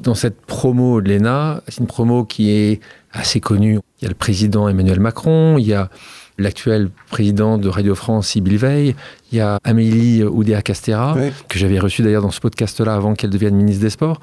[0.00, 2.80] dans cette promo de l'ENA, c'est une promo qui est
[3.12, 3.80] assez connue.
[4.00, 5.90] Il y a le président Emmanuel Macron, il y a
[6.38, 8.94] l'actuel président de Radio France, Sybille Veil,
[9.32, 11.16] il y a Amélie Oudéa-Castera,
[11.48, 14.20] que j'avais reçue d'ailleurs dans ce podcast-là avant qu'elle devienne ministre des Sports.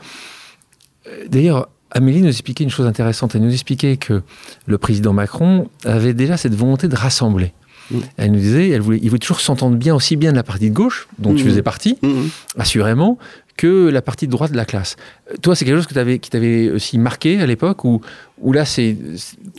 [1.30, 3.36] D'ailleurs, Amélie nous expliquait une chose intéressante.
[3.36, 4.24] Elle nous expliquait que
[4.66, 7.54] le président Macron avait déjà cette volonté de rassembler.
[7.92, 7.98] Mm.
[8.18, 10.70] Elle nous disait, elle voulait, il voulait toujours s'entendre bien, aussi bien de la partie
[10.70, 11.48] de gauche, dont tu mm.
[11.48, 12.28] faisais partie, mm.
[12.58, 13.18] assurément,
[13.58, 14.96] que la partie de droite de la classe.
[15.42, 18.02] Toi, c'est quelque chose que qui t'avait aussi marqué à l'époque ou,
[18.40, 18.96] ou là, c'est.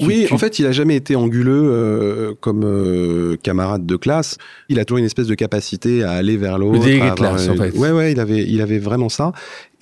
[0.00, 4.38] Oui, en fait, il a jamais été anguleux euh, comme euh, camarade de classe.
[4.68, 6.86] Il a toujours une espèce de capacité à aller vers l'autre.
[6.86, 7.76] Le classe, en fait.
[7.76, 9.32] Ouais, ouais, il avait, il avait vraiment ça.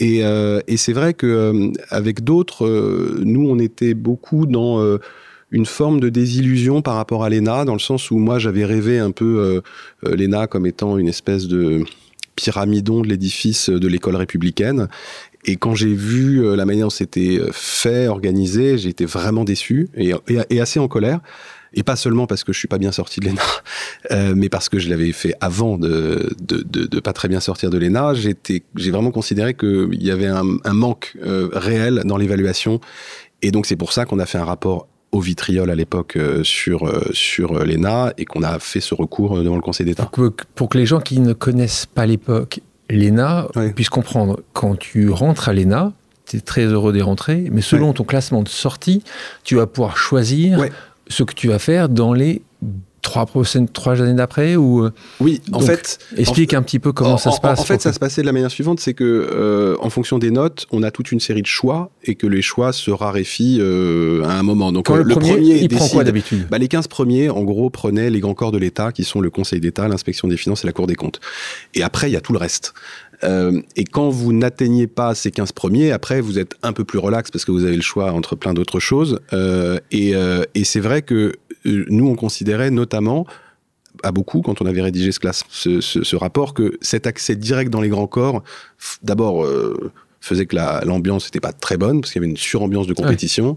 [0.01, 2.67] Et, euh, et c'est vrai que avec d'autres,
[3.23, 4.99] nous, on était beaucoup dans
[5.57, 8.99] une forme de désillusion par rapport à l'ENA, dans le sens où moi, j'avais rêvé
[8.99, 9.62] un peu
[10.03, 11.85] l'ENA comme étant une espèce de
[12.37, 14.88] pyramidon de l'édifice de l'école républicaine.
[15.47, 19.45] Et quand j'ai vu euh, la manière dont c'était euh, fait, organisé, j'ai été vraiment
[19.45, 20.12] déçu et,
[20.61, 21.21] assez en colère.
[21.73, 23.42] Et pas seulement parce que je suis pas bien sorti de l'ENA,
[24.11, 27.79] euh, mais parce que je l'avais fait avant de, de, pas très bien sortir de
[27.79, 28.14] l'ENA.
[28.14, 32.81] J'ai vraiment considéré qu'il y avait un, manque euh, réel dans l'évaluation.
[33.42, 36.42] Et donc c'est pour ça qu'on a fait un rapport au vitriol à l'époque euh,
[36.45, 40.11] sur, euh, sur euh, l'ENA et qu'on a fait ce recours devant le Conseil d'État.
[40.55, 45.49] Pour, que les gens qui ne connaissent pas l'époque, l'ENA puissent comprendre, quand tu rentres
[45.49, 45.92] à l'ENA,
[46.27, 49.03] tu es très heureux d'y rentrer, mais selon ton classement de sortie,
[49.45, 50.61] tu vas pouvoir choisir
[51.09, 52.42] ce que tu vas faire dans les
[53.07, 57.19] trois prochaines trois années d'après ou euh, oui en fait explique un petit peu comment
[57.19, 59.77] ça se passe en, fait ça se passait de la manière suivante c'est que euh,
[59.81, 62.73] en fonction des notes on a toute une série de choix et que les choix
[62.73, 64.73] se raréfient euh, à un moment.
[64.73, 66.49] Donc le, premier, il prend quoi d'habitude?
[66.51, 69.31] Bah, les 15 premiers en gros prenaient les grands corps de l'État qui sont le
[69.31, 71.21] Conseil d'État l'inspection des finances et la Cour des comptes.
[71.75, 72.75] Et après il y a tout le reste
[73.22, 77.31] et quand vous n'atteignez pas ces 15 premiers, après, vous êtes un peu plus relax
[77.31, 79.20] parce que vous avez le choix entre plein d'autres choses.
[79.90, 80.12] et,
[80.55, 81.33] et c'est vrai que
[81.66, 83.26] euh, nous, on considérait notamment
[84.02, 88.07] à beaucoup, quand on avait rédigé ce, rapport, que cet accès direct dans les grands
[88.07, 88.42] corps,
[89.02, 89.90] d'abord, euh,
[90.27, 93.57] faisait que l'ambiance n'était pas très bonne, parce qu'il y avait une surambiance de compétition,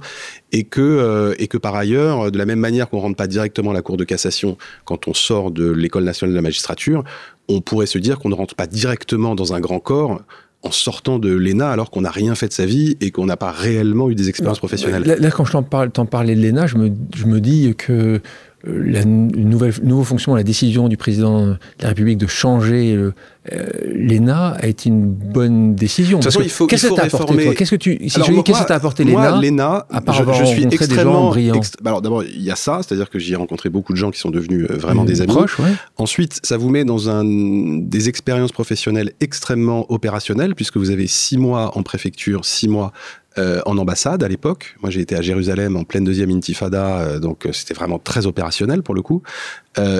[0.51, 3.27] et, que, euh, et que par ailleurs, de la même manière qu'on ne rentre pas
[3.27, 7.03] directement à la Cour de cassation quand on sort de l'École nationale de la magistrature,
[7.47, 10.21] on pourrait se dire qu'on ne rentre pas directement dans un grand corps
[10.61, 13.37] en sortant de l'ENA alors qu'on n'a rien fait de sa vie et qu'on n'a
[13.37, 15.03] pas réellement eu des expériences professionnelles.
[15.03, 18.21] Là, quand je t'en parle, parlais de l'ENA, je me, je me dis que
[18.65, 24.57] la nouvelle nouveau fonction, la décision du président de la République de changer euh, l'ENA
[24.59, 26.19] a été une bonne décision.
[26.19, 29.87] Qu'est-ce que ça t'a apporté Qu'est-ce que tu si qu'est-ce que apporté l'ENA L'ENA,
[30.33, 31.59] je, suis extrêmement brillants?
[31.81, 34.11] Bah alors d'abord, il y a ça, c'est-à-dire que j'y ai rencontré beaucoup de gens
[34.11, 35.33] qui sont devenus euh, vraiment des amis.
[35.33, 35.71] Proches, ouais.
[35.97, 41.37] Ensuite, ça vous met dans un des expériences professionnelles extrêmement opérationnelles puisque vous avez six
[41.37, 42.91] mois en préfecture, six mois
[43.37, 44.75] euh, en ambassade à l'époque.
[44.81, 48.25] Moi, j'ai été à Jérusalem en pleine deuxième intifada, euh, donc euh, c'était vraiment très
[48.25, 49.21] opérationnel pour le coup.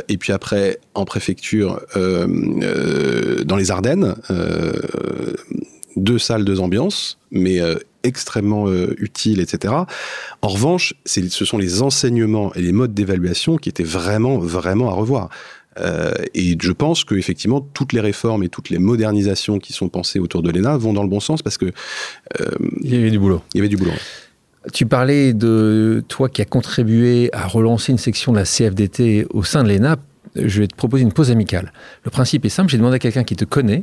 [0.08, 4.16] et puis après, en préfecture, dans les Ardennes,
[5.96, 7.60] deux salles, deux ambiances, mais
[8.04, 9.74] extrêmement utiles, etc.
[10.42, 14.94] En revanche, ce sont les enseignements et les modes d'évaluation qui étaient vraiment, vraiment à
[14.94, 15.30] revoir.
[15.78, 20.20] Euh, et je pense qu'effectivement, toutes les réformes et toutes les modernisations qui sont pensées
[20.20, 21.66] autour de l'ENA vont dans le bon sens parce que...
[21.66, 22.46] Euh,
[22.82, 23.42] il y avait du boulot.
[23.54, 23.92] Il y avait du boulot.
[24.74, 29.44] Tu parlais de toi qui as contribué à relancer une section de la CFDT au
[29.44, 29.98] sein de l'ENA.
[30.36, 31.72] Je vais te proposer une pause amicale.
[32.04, 33.82] Le principe est simple, j'ai demandé à quelqu'un qui te connaît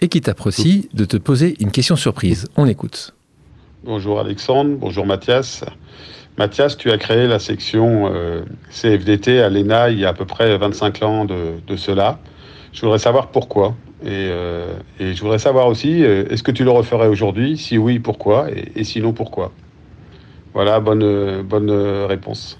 [0.00, 2.46] et qui t'apprécie de te poser une question surprise.
[2.56, 3.14] On écoute.
[3.84, 5.64] Bonjour Alexandre, bonjour Mathias.
[6.38, 10.24] Mathias, tu as créé la section euh, CFDT à l'ENA il y a à peu
[10.24, 12.20] près 25 ans de, cela.
[12.72, 13.74] Je voudrais savoir pourquoi.
[14.04, 17.58] Et, euh, je voudrais savoir aussi, euh, est-ce que tu le referais aujourd'hui?
[17.58, 18.46] Si oui, pourquoi?
[18.76, 19.50] Et, sinon, pourquoi?
[20.54, 22.56] Voilà, bonne réponse.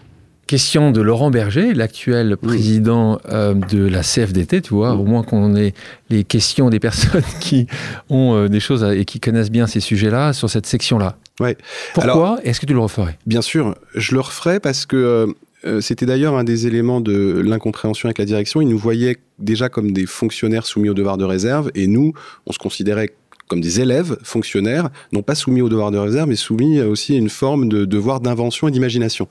[0.48, 5.74] Question de Laurent Berger, l'actuel président de la CFDT, tu vois, au moins qu'on ait
[6.10, 7.66] les questions des personnes qui
[8.08, 11.18] ont des choses et qui connaissent bien ces sujets-là sur cette section-là.
[11.40, 11.56] Ouais.
[11.94, 13.18] Pourquoi Est-ce que tu le referais?
[13.26, 15.26] Bien sûr, je le referais parce que euh,
[15.64, 18.60] euh, c'était d'ailleurs un des éléments de l'incompréhension avec la direction.
[18.60, 22.12] Ils nous voyaient déjà comme des fonctionnaires soumis au devoir de réserve et nous,
[22.46, 23.12] on se considérait
[23.48, 27.18] comme des élèves fonctionnaires, non pas soumis au devoir de réserve, mais soumis aussi à
[27.18, 29.28] une forme de devoir d'invention et d'imagination.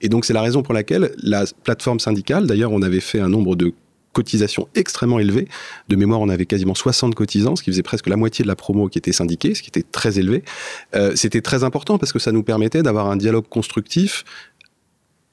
[0.00, 3.28] Et donc c'est la raison pour laquelle la plateforme syndicale, d'ailleurs on avait fait un
[3.28, 3.72] nombre de
[4.12, 5.46] cotisation extrêmement élevée.
[5.88, 8.56] De mémoire, on avait quasiment 60 cotisants, ce qui faisait presque la moitié de la
[8.56, 10.42] promo qui était syndiquée, ce qui était très élevé.
[10.96, 14.24] Euh, c'était très important parce que ça nous permettait d'avoir un dialogue constructif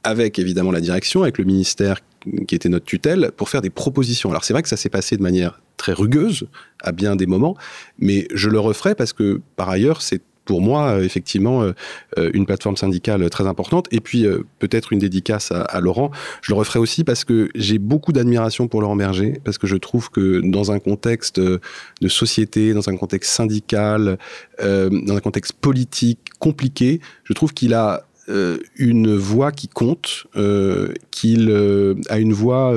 [0.04, 2.00] avec évidemment la direction, avec le ministère
[2.48, 4.30] qui était notre tutelle, pour faire des propositions.
[4.30, 6.48] Alors c'est vrai que ça s'est passé de manière très rugueuse
[6.84, 7.56] à bien des moments,
[8.00, 11.74] mais je le referai parce que par ailleurs c'est pour moi, euh, effectivement, euh,
[12.18, 13.88] euh, une plateforme syndicale très importante.
[13.92, 14.26] Et puis,
[14.60, 16.12] peut-être une dédicace à, Laurent.
[16.42, 19.76] Je le referai aussi parce que j'ai beaucoup d'admiration pour Laurent Berger, parce que je
[19.76, 21.60] trouve que dans un contexte de
[22.08, 24.18] société, dans un contexte syndical,
[24.62, 30.92] dans un contexte politique compliqué, je trouve qu'il a euh, une voix qui compte, euh,
[31.12, 32.76] qu'il euh, a une voix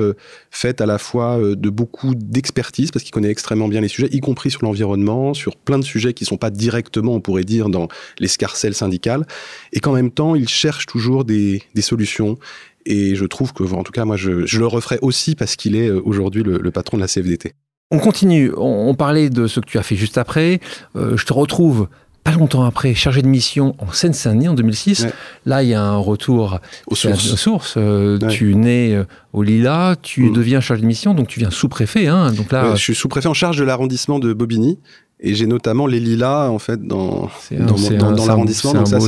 [0.51, 4.19] faite à la fois de beaucoup d'expertise, parce qu'il connaît extrêmement bien les sujets, y
[4.19, 7.69] compris sur l'environnement, sur plein de sujets qui ne sont pas directement, on pourrait dire,
[7.69, 7.87] dans
[8.19, 9.25] l'escarcelle syndicale,
[9.73, 12.37] et qu'en même temps, il cherche toujours des, solutions.
[12.85, 15.89] Et je trouve que, en tout cas, moi, je, le referai aussi parce qu'il est
[15.89, 17.53] aujourd'hui le, patron de la CFDT.
[17.91, 18.51] On continue.
[18.55, 20.59] On, parlait de ce que tu as fait juste après.
[20.95, 21.87] je te retrouve
[22.23, 25.07] pas longtemps après, chargé de mission en Seine-Saint-Denis en 2006.
[25.45, 27.75] Là, il y a un retour aux sources.
[27.77, 30.33] Euh, tu nais euh, au Lila, tu mm.
[30.33, 32.07] deviens chargé de mission, donc tu viens sous-préfet.
[32.07, 34.79] Hein, donc là, je suis sous-préfet en charge de l'arrondissement de Bobigny.
[35.21, 38.73] Et j'ai notamment les lilas en fait dans, dans, l'arrondissement.
[38.73, 38.99] Donc ça,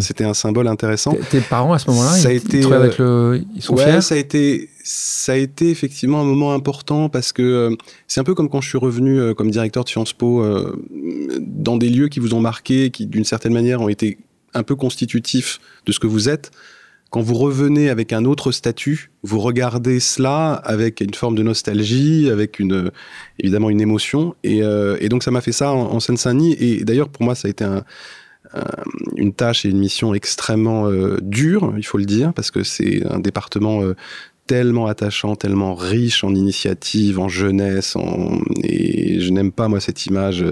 [0.00, 1.14] c'était un, symbole intéressant.
[1.30, 4.18] Tes parents à ce moment-là, ils, a été, avec le, ils sont ouais, ça a
[4.18, 7.76] été, ça a été effectivement un moment important parce que euh,
[8.06, 10.82] c'est un peu comme quand je suis revenu euh, comme directeur de Sciences Po euh,
[11.38, 14.16] dans des lieux qui vous ont marqué, qui d'une certaine manière ont été
[14.54, 16.50] un peu constitutifs de ce que vous êtes.
[17.10, 22.28] Quand vous revenez avec un autre statut, vous regardez cela avec une forme de nostalgie,
[22.30, 22.60] avec
[23.38, 24.60] évidemment une émotion, et,
[25.08, 26.56] donc ça m'a fait ça en, Seine-Saint-Denis.
[26.60, 27.64] Et d'ailleurs pour moi ça a été
[29.16, 30.90] une tâche et une mission extrêmement
[31.22, 33.82] dure, il faut le dire, parce que c'est un département
[34.48, 37.96] tellement attachant, tellement riche en initiatives, en jeunesse,
[38.64, 40.44] et je n'aime pas moi cette image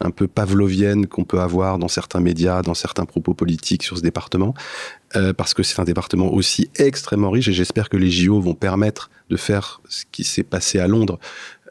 [0.00, 4.02] un peu pavlovienne qu'on peut avoir dans certains médias, dans certains propos politiques sur ce
[4.02, 4.54] département,
[5.16, 8.54] euh, parce que c'est un département aussi extrêmement riche et j'espère que les JO vont
[8.54, 11.18] permettre de faire ce qui s'est passé à Londres,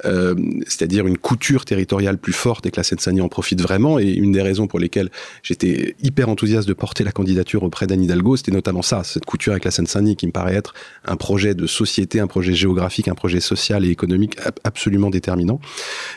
[0.05, 0.33] euh,
[0.65, 3.99] c'est-à-dire une couture territoriale plus forte et que la Seine-Saint-Denis en profite vraiment.
[3.99, 5.09] Et une des raisons pour lesquelles
[5.43, 9.51] j'étais hyper enthousiaste de porter la candidature auprès d'Anne Hidalgo, c'était notamment ça, cette couture
[9.51, 10.73] avec la Seine-Saint-Denis qui me paraît être
[11.05, 15.59] un projet de société, un projet géographique, un projet social et économique absolument déterminant.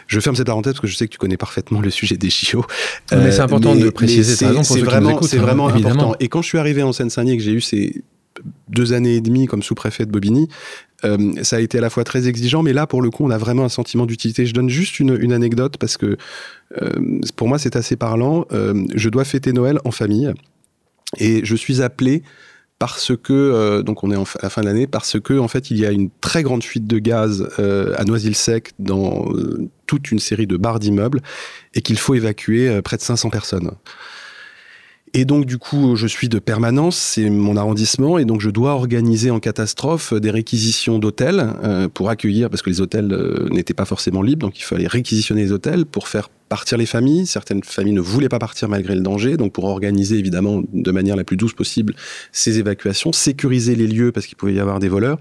[0.06, 2.30] Je ferme cette parenthèse parce que je sais que tu connais parfaitement le sujet des
[2.30, 2.64] JO.
[3.10, 4.36] mais c'est important de préciser.
[4.36, 6.14] C'est vraiment, c'est vraiment important.
[6.20, 8.04] Et quand je suis arrivé en Seine-Saint-Denis, que j'ai eu ces
[8.68, 10.48] deux années et demie comme sous-préfet de Bobigny,
[11.04, 13.30] euh, ça a été à la fois très exigeant, mais là, pour le coup, on
[13.30, 14.46] a vraiment un sentiment d'utilité.
[14.46, 16.16] Je donne juste une, anecdote parce que
[16.80, 18.46] euh, pour moi, c'est assez parlant.
[18.52, 20.32] Euh, je dois fêter Noël en famille
[21.18, 22.22] et je suis appelé
[22.78, 25.78] parce que donc on est à la fin de l'année parce que en fait il
[25.78, 29.28] y a une très grande fuite de gaz à Noisy-le-Sec dans
[29.86, 31.20] toute une série de barres d'immeubles
[31.74, 33.70] et qu'il faut évacuer près de 500 personnes.
[35.14, 38.72] Et donc, du coup, je suis de permanence, c'est mon arrondissement, et donc je dois
[38.72, 43.74] organiser en catastrophe des réquisitions d'hôtels euh, pour accueillir, parce que les hôtels euh, n'étaient
[43.74, 47.26] pas forcément libres, donc il fallait réquisitionner les hôtels pour faire partir les familles.
[47.26, 51.16] Certaines familles ne voulaient pas partir malgré le danger, donc pour organiser évidemment de manière
[51.16, 51.94] la plus douce possible
[52.30, 55.18] ces évacuations, sécuriser les lieux parce qu'il pouvait y avoir des voleurs.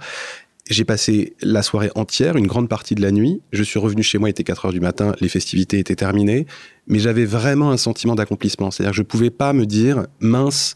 [0.71, 3.41] J'ai passé la soirée entière, une grande partie de la nuit.
[3.51, 6.47] Je suis revenu chez moi, il était 4 heures du matin, les festivités étaient terminées.
[6.87, 8.71] Mais j'avais vraiment un sentiment d'accomplissement.
[8.71, 10.75] C'est-à-dire que je pouvais pas me dire, mince,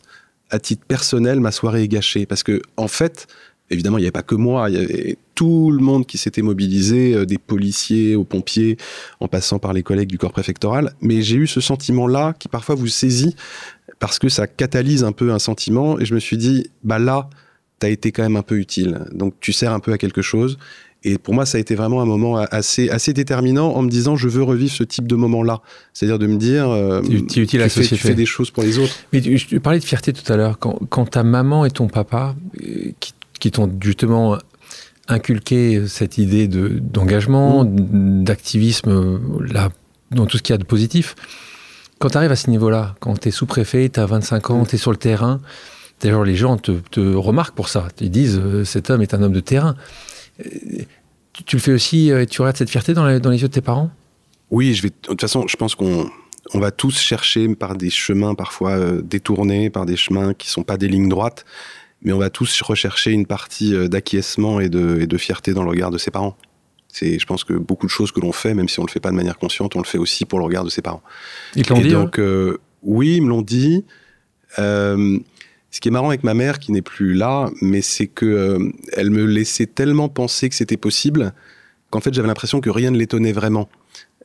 [0.49, 2.25] à titre personnel, ma soirée est gâchée.
[2.25, 3.27] Parce que, en fait,
[3.69, 6.41] évidemment, il n'y avait pas que moi, il y avait tout le monde qui s'était
[6.41, 8.75] mobilisé, euh, des policiers aux pompiers,
[9.21, 10.91] en passant par les collègues du corps préfectoral.
[10.99, 13.33] Mais j'ai eu ce sentiment-là qui parfois vous saisit
[13.99, 15.97] parce que ça catalyse un peu un sentiment.
[16.01, 17.29] Et je me suis dit, bah là,
[17.79, 19.05] tu as été quand même un peu utile.
[19.11, 20.57] Donc tu sers un peu à quelque chose.
[21.07, 24.15] Et pour moi, ça a été vraiment un moment assez, assez déterminant en me disant,
[24.15, 25.61] je veux revivre ce type de moment-là.
[25.93, 28.79] C'est-à-dire de me dire, euh, tu, utile tu, fais, tu, fais, des choses pour les
[28.79, 28.95] autres.
[29.13, 30.57] Mais tu, tu parlais de fierté tout à l'heure.
[30.57, 34.39] Quand, quand, ta maman et ton papa, euh, qui, qui t'ont justement
[35.07, 38.23] inculqué cette idée d'engagement, mmh.
[38.23, 39.69] d'activisme, là,
[40.09, 41.15] dans tout ce qu'il y a de positif,
[41.99, 44.67] quand tu arrives à ce niveau-là, quand tu es sous-préfet, tu as 25 ans, mmh.
[44.67, 45.39] tu es sur le terrain,
[46.01, 47.87] D'ailleurs, les gens te, te, remarquent pour ça.
[48.01, 49.75] Ils disent euh, cet homme est un homme de terrain.
[50.37, 53.47] Tu, tu le fais aussi et tu regardes cette fierté dans, la, dans, les yeux
[53.47, 53.91] de tes parents?
[54.51, 54.89] Oui, je vais.
[54.89, 56.09] De toute façon, je pense qu'on
[56.53, 60.63] on va tous chercher par des chemins parfois euh, détournés, par des chemins qui sont
[60.63, 61.45] pas des lignes droites,
[62.01, 65.63] mais on va tous rechercher une partie euh, d'acquiescement et de, et de fierté dans
[65.63, 66.37] le regard de ses parents.
[66.87, 69.01] C'est, je pense que beaucoup de choses que l'on fait, même si on le fait
[69.01, 71.03] pas de manière consciente, on le fait aussi pour le regard de ses parents.
[71.55, 71.89] Ils l'ont dit.
[71.89, 73.83] Donc, euh, oui, ils me l'ont dit.
[74.59, 75.19] Euh,
[75.75, 78.71] ce qui est marrant avec ma mère, qui n'est plus là, mais c'est que euh,
[78.93, 81.33] elle me laissait tellement penser que c'était possible
[81.89, 83.67] qu'en fait j'avais l'impression que rien ne l'étonnait vraiment.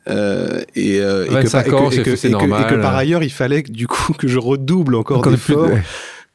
[0.07, 3.63] Euh, et, euh, et, que, ans, et, que, et, normal, que, par ailleurs il fallait
[3.63, 5.79] du coup que je redouble encore, d'efforts de...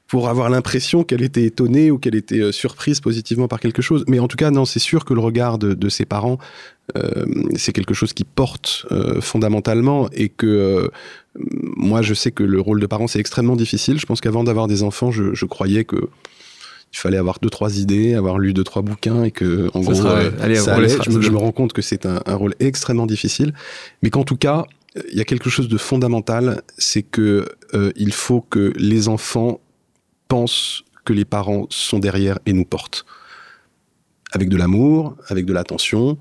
[0.08, 4.04] pour avoir l'impression qu'elle était étonnée ou qu'elle était euh, surprise positivement par quelque chose.
[4.10, 6.40] Mais en tout cas, non, c'est sûr que le regard de, de ses parents,
[6.98, 7.26] euh,
[7.56, 8.86] c'est quelque chose qui porte
[9.22, 10.92] fondamentalement et que
[11.38, 14.00] moi, je sais que le rôle de parent, c'est extrêmement difficile.
[14.00, 15.98] Je pense qu'avant d'avoir des enfants, je, je, croyais que
[16.94, 19.92] il fallait avoir deux, trois idées, avoir lu deux, trois bouquins et que, en ça
[19.92, 20.88] gros, sera, allez, ça allait.
[20.90, 23.54] Je, je, me rends compte que c'est un, un, rôle extrêmement difficile,
[24.02, 24.66] mais qu'en tout cas,
[25.12, 29.60] il y a quelque chose de fondamental, c'est que euh, il faut que les enfants
[30.28, 33.06] pensent que les parents sont derrière et nous portent.
[34.32, 36.18] Avec de l'amour, avec de l'attention,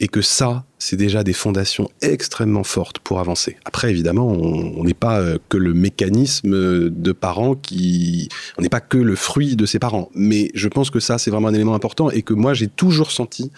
[0.00, 3.58] et que ça, c'est déjà des fondations extrêmement fortes pour avancer.
[3.66, 8.30] Après, évidemment, on n'est pas euh, que le mécanisme de parents qui...
[8.56, 10.08] On n'est pas que le fruit de ses parents.
[10.14, 13.10] Mais je pense que ça, c'est vraiment un élément important et que moi, j'ai toujours
[13.10, 13.52] senti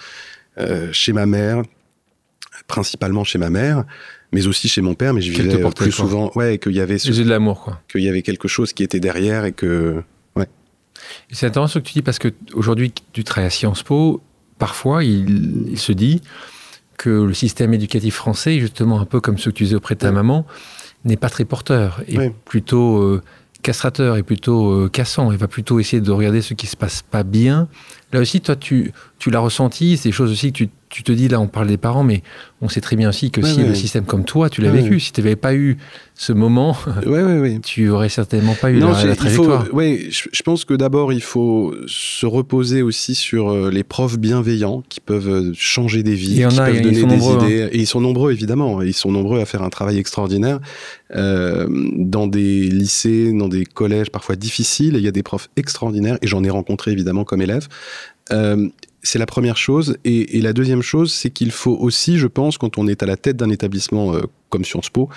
[0.58, 1.62] euh, chez ma mère,
[2.66, 3.84] principalement chez ma mère,
[4.32, 6.32] mais aussi chez mon père, mais je vivais plus souvent...
[6.34, 6.98] Ouais, qu'il y avait...
[6.98, 7.12] Ce...
[7.12, 7.80] de l'amour, quoi.
[7.88, 10.02] Qu'il y avait quelque chose qui était derrière et que...
[10.34, 10.48] Ouais.
[11.30, 14.20] C'est intéressant ce que tu dis parce que aujourd'hui, tu travailles à Sciences Po,
[14.62, 16.22] parfois, il, il, se dit
[16.96, 20.00] que le système éducatif français, justement un peu comme ce que tu disais auprès de
[20.00, 20.14] ta oui.
[20.14, 20.46] maman,
[21.04, 22.30] n'est pas très porteur, et oui.
[22.44, 23.22] plutôt euh,
[23.62, 27.02] castrateur, et plutôt euh, cassant, et va plutôt essayer de regarder ce qui se passe
[27.02, 27.66] pas bien.
[28.12, 31.12] Là aussi, toi, tu, tu l'as ressenti, c'est des choses aussi que tu, tu, te
[31.12, 32.22] dis, là, on parle des parents, mais
[32.60, 35.12] on sait très bien aussi que si le système comme toi, tu l'as vécu, si
[35.12, 35.78] tu n'avais pas eu
[36.14, 36.76] ce moment,
[37.64, 39.66] tu aurais certainement pas eu non, la, la trajectoire.
[39.72, 44.18] Oui, je, je, pense que d'abord, il faut se reposer aussi sur euh, les profs
[44.18, 47.62] bienveillants qui peuvent euh, changer des vies, qui a, peuvent donner des nombreux, idées.
[47.62, 47.68] Hein.
[47.72, 48.82] Et ils sont nombreux, évidemment.
[48.82, 50.60] Ils sont nombreux à faire un travail extraordinaire
[51.14, 54.94] euh, dans des lycées, dans des collèges parfois difficiles.
[54.96, 57.68] Et il y a des profs extraordinaires, et j'en ai rencontré évidemment comme élève.
[58.30, 58.68] Euh,
[59.02, 59.96] c'est la première chose.
[60.04, 63.16] Et, la deuxième chose, c'est qu'il faut aussi, je pense, quand on est à la
[63.16, 65.08] tête d'un établissement euh, comme Sciences Po,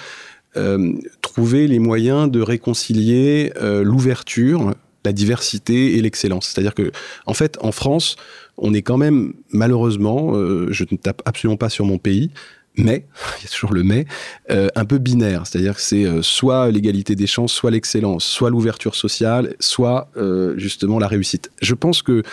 [0.58, 6.48] euh, trouver les moyens de réconcilier euh, l'ouverture, la diversité et l'excellence.
[6.48, 6.92] C'est-à-dire que,
[7.26, 8.16] en fait, en France,
[8.58, 10.34] on est quand même, malheureusement,
[10.72, 12.32] je ne tape absolument pas sur mon pays,
[12.78, 13.06] mais,
[13.40, 14.06] il y a toujours le mais,
[14.50, 15.46] un peu binaire.
[15.46, 20.10] C'est-à-dire que c'est soit l'égalité des chances, soit l'excellence, soit l'ouverture sociale, soit
[20.56, 21.52] justement la réussite.
[21.62, 22.24] Je pense que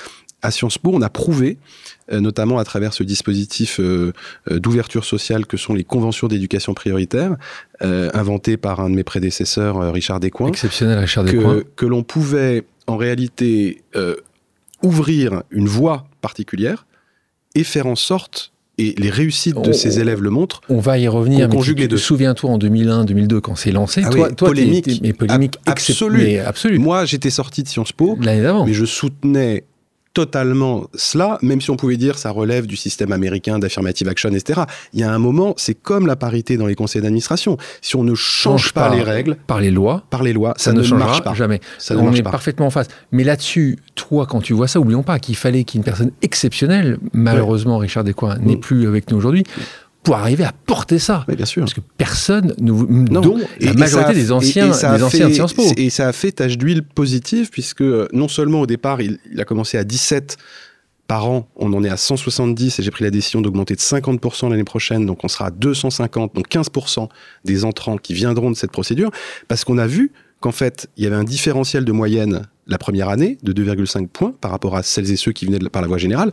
[0.42, 1.57] à Sciences Po, on a prouvé,
[2.12, 4.12] euh, notamment à travers ce dispositif euh,
[4.50, 7.37] euh, d'ouverture sociale que sont les conventions d'éducation prioritaire,
[7.81, 10.50] inventé par un de mes prédécesseurs, Richard Descoings.
[10.50, 11.62] Exceptionnel, Richard Descoings.
[11.62, 13.83] Que, que l'on pouvait en réalité
[14.85, 16.87] ouvrir une voie particulière
[17.57, 20.61] et faire en sorte et les réussites de ces élèves le montrent.
[20.68, 21.48] On va y revenir.
[21.48, 24.02] Tu, te souviens-toi en 2001, 2002 quand c'est lancé.
[24.05, 26.78] Ah toi, toi, polémique, mais polémique absolue.
[26.78, 29.64] Moi, j'étais sorti de Sciences Po, mais je soutenais
[30.14, 34.62] totalement cela, même si on pouvait dire ça relève du système américain d'affirmative action, etc.
[34.92, 37.57] Il y a un moment, c'est comme la parité dans les conseils d'administration.
[37.81, 40.83] Si on ne change, pas, les règles, par les lois, par les lois, ça, ne,
[40.94, 41.35] marche pas.
[41.35, 41.61] Jamais.
[41.79, 42.88] Ça on est parfaitement en face.
[43.11, 47.79] Mais là-dessus, toi, quand tu vois ça, oublions pas qu'il fallait qu'une personne exceptionnelle, malheureusement,
[47.79, 48.61] Richard Descoings n'est mm.
[48.61, 49.44] plus avec nous aujourd'hui,
[50.02, 51.24] pour arriver à porter ça.
[51.28, 51.62] bien sûr.
[51.62, 55.62] Parce que personne, nous, dont la majorité des anciens, des anciens de Sciences Po.
[55.76, 59.44] Et ça a fait tache d'huile positive, puisque euh, non seulement au départ, il, a
[59.44, 60.36] commencé à 17
[61.06, 64.50] par an, on en est à 170 et j'ai pris la décision d'augmenter de 50%
[64.50, 67.08] l'année prochaine, donc on sera à 250, donc 15%
[67.44, 69.10] des entrants qui viendront de cette procédure,
[69.46, 73.08] parce qu'on a vu qu'en fait, il y avait un différentiel de moyenne la première
[73.08, 75.98] année de 2,5 points par rapport à celles et ceux qui venaient par la voie
[75.98, 76.30] générale,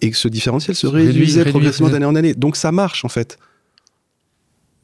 [0.00, 2.34] et que ce différentiel se réduisait progressivement d'année en année.
[2.34, 3.38] Donc ça marche en fait.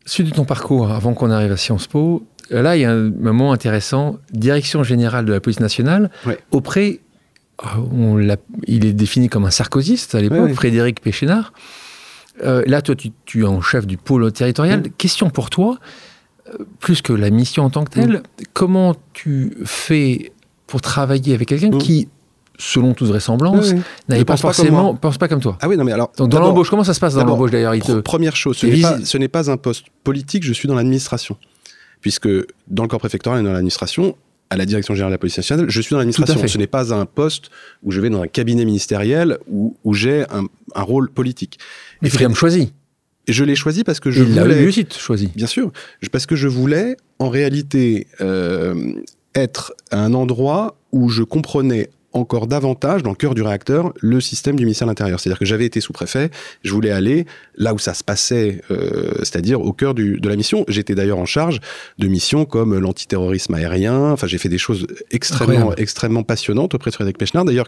[0.04, 3.10] Suite de ton parcours, avant qu'on arrive à Sciences Po, là il y a un
[3.10, 6.10] moment intéressant, direction générale de la police nationale,
[6.50, 7.00] auprès,
[7.92, 8.18] on
[8.66, 11.52] il est défini comme un sarkozyste à l'époque, Frédéric Péchénard.
[12.44, 14.82] Euh, là, toi, tu, es en chef du pôle territorial.
[14.98, 15.78] Question pour toi,
[16.48, 20.32] euh, plus que la mission en tant que telle, comment tu fais
[20.66, 22.08] pour travailler avec quelqu'un qui
[22.58, 23.72] selon toute vraisemblance,
[24.08, 25.58] n'avait pas forcément, pas pense pas comme toi.
[25.60, 26.12] Ah oui, non mais alors.
[26.16, 29.50] Donc dans l'embauche, comment ça se passe dans l'embauche d'ailleurs Première chose, ce n'est, pas,
[29.50, 31.36] un poste politique, je suis dans l'administration.
[32.00, 32.28] Puisque
[32.68, 34.16] dans le corps préfectoral et dans l'administration,
[34.50, 36.46] à la direction générale de la police nationale, je suis dans l'administration.
[36.46, 37.50] Ce n'est pas un poste
[37.82, 41.58] où je vais dans un cabinet ministériel où, où j'ai un, un, rôle politique.
[42.02, 42.72] Mais Frédéric me choisi.
[43.28, 44.62] Je l'ai choisi parce que je Il voulais.
[44.62, 45.30] Il l'a choisi.
[45.34, 45.72] Bien sûr,
[46.12, 48.92] parce que je voulais en réalité euh,
[49.34, 54.20] être à un endroit où je comprenais encore davantage dans le cœur du réacteur le
[54.20, 55.20] système du ministère de l'Intérieur.
[55.20, 56.30] C'est-à-dire que j'avais été sous-préfet,
[56.62, 57.26] je voulais aller
[57.56, 60.64] là où ça se passait, euh, c'est-à-dire au cœur du, de la mission.
[60.68, 61.60] J'étais d'ailleurs en charge
[61.98, 64.12] de missions comme l'antiterrorisme aérien.
[64.12, 67.44] Enfin, j'ai fait des choses extrêmement, extrêmement passionnantes auprès de Frédéric Pechnard.
[67.44, 67.66] D'ailleurs,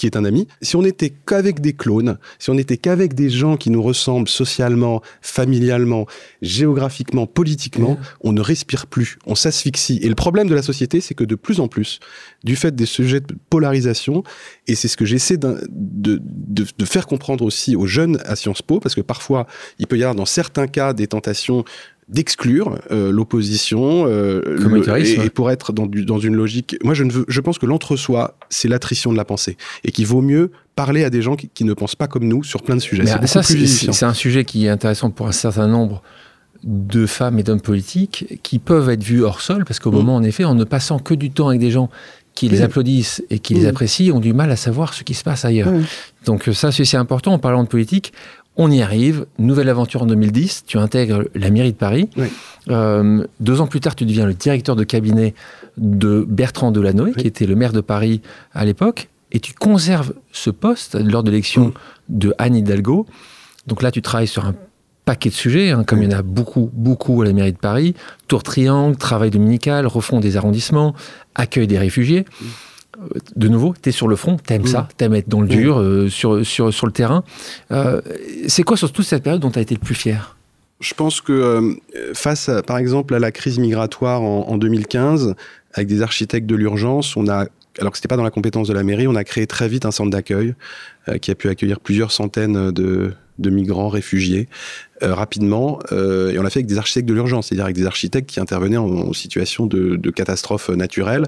[0.00, 3.28] qui est un ami, si on n'était qu'avec des clones, si on n'était qu'avec des
[3.28, 6.06] gens qui nous ressemblent socialement, familialement,
[6.40, 9.98] géographiquement, politiquement, on ne respire plus, on s'asphyxie.
[10.02, 12.00] Et le problème de la société, c'est que de plus en plus,
[12.44, 14.22] du fait des sujets de polarisation,
[14.66, 18.62] et c'est ce que j'essaie de, de, de, faire comprendre aussi aux jeunes à Sciences
[18.62, 19.46] Po, parce que parfois,
[19.78, 21.62] il peut y avoir dans certains cas des tentations
[22.10, 24.42] d'exclure euh, l'opposition euh,
[24.98, 26.76] et, pour être dans, dans une logique.
[26.82, 30.06] Moi, je, ne veux, je pense que l'entre-soi, c'est l'attrition de la pensée et qu'il
[30.06, 32.80] vaut mieux parler à des gens qui, ne pensent pas comme nous sur plein de
[32.80, 33.04] sujets.
[33.26, 36.02] C'est un sujet qui est intéressant pour un certain nombre
[36.64, 39.94] de femmes et d'hommes politiques qui peuvent être vus hors sol parce qu'au mmh.
[39.94, 41.90] moment, en effet, en ne passant que du temps avec des gens
[42.34, 43.68] qui les applaudissent et qui les mmh.
[43.68, 45.68] apprécient ont du mal à savoir ce qui se passe ailleurs.
[46.24, 48.12] Donc ça, c'est important en parlant de politique.
[48.56, 52.10] On y arrive, nouvelle aventure en 2010, tu intègres la mairie de Paris.
[52.68, 55.34] Euh, deux ans plus tard, tu deviens le directeur de cabinet
[55.76, 58.20] de Bertrand Delanoë, qui était le maire de Paris
[58.52, 61.72] à l'époque, et tu conserves ce poste lors de l'élection
[62.08, 63.06] de Anne Hidalgo.
[63.66, 64.54] Donc là, tu travailles sur un
[65.04, 67.58] paquet de sujets, hein, comme il y en a beaucoup, beaucoup à la mairie de
[67.58, 67.94] Paris.
[68.28, 70.94] Tour triangle, travail dominical, refond des arrondissements,
[71.34, 72.26] accueil des réfugiés.
[73.00, 75.40] Mm de nouveau, tu es sur le front, tu aimes ça, tu aimes être dans
[75.40, 77.24] le dur, euh, sur, sur, sur le terrain.
[77.70, 78.00] Euh,
[78.48, 80.36] c'est quoi surtout cette période dont tu as été le plus fier?
[80.80, 81.74] Je pense que euh,
[82.14, 85.34] face, par exemple, à la crise migratoire en, 2015,
[85.74, 87.46] avec des architectes de l'urgence, on a
[87.78, 89.68] alors que ce n'était pas dans la compétence de la mairie, on a créé très
[89.68, 90.54] vite un centre d'accueil
[91.22, 94.48] qui a pu accueillir plusieurs centaines de, de migrants réfugiés
[95.02, 95.78] euh, rapidement.
[95.92, 98.38] Euh, et on l'a fait avec des architectes de l'urgence, c'est-à-dire avec des architectes qui
[98.38, 101.24] intervenaient en, situation de, de, catastrophe naturelle,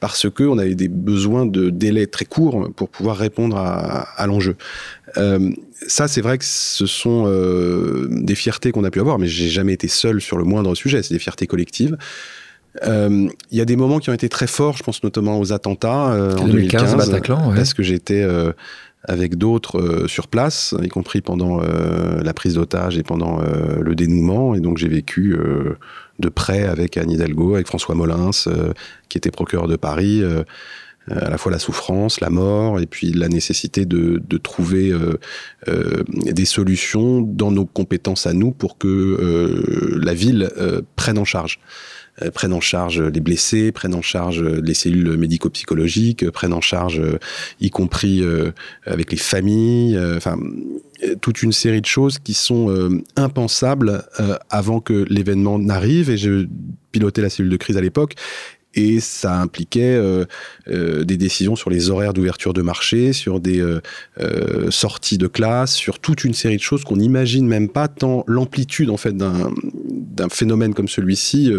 [0.00, 4.26] parce que on avait des besoins de délais très courts pour pouvoir répondre à, à
[4.26, 4.56] l'enjeu.
[5.16, 5.50] Euh,
[5.86, 7.26] ça, c'est vrai que ce sont
[8.10, 11.02] des fiertés qu'on a pu avoir, mais j'ai jamais été seul sur le moindre sujet.
[11.02, 11.96] C'est des fiertés collectives.
[12.82, 16.34] Il y a des moments qui ont été très forts, je pense notamment aux attentats
[16.38, 17.56] en 2015, Bataclan, ouais.
[17.56, 18.22] parce que j'étais
[19.04, 23.80] avec d'autres euh, sur place, y compris pendant euh, la prise d'otage et pendant euh,
[23.80, 24.54] le dénouement.
[24.54, 25.36] Et donc j'ai vécu
[26.18, 28.30] de près avec Anne Hidalgo, avec François Molins,
[29.08, 30.22] qui était procureur de Paris,
[31.10, 34.92] à la fois la souffrance, la mort, et puis la nécessité de, de trouver
[35.66, 40.50] des solutions dans nos compétences à nous pour que la ville
[40.96, 41.58] prenne en charge.
[42.22, 47.00] Euh, prennent en charge les blessés, prennent en charge les cellules médico-psychologiques, prennent en charge,
[47.00, 47.18] euh,
[47.60, 48.52] y compris euh,
[48.86, 50.38] avec les familles, enfin
[51.20, 54.04] toute une série de choses qui sont impensables
[54.48, 56.08] avant que l'événement n'arrive.
[56.08, 56.46] Et je
[56.92, 58.14] pilotais la cellule de crise à l'époque
[58.74, 60.24] et ça impliquait euh,
[60.68, 65.74] euh, des décisions sur les horaires d'ouverture de marché, sur des euh, sorties de classe,
[65.74, 70.28] sur toute une série de choses qu'on n'imagine même pas tant l'amplitude en fait d'un
[70.30, 71.52] phénomène comme celui-ci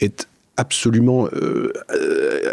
[0.00, 1.72] est absolument, euh,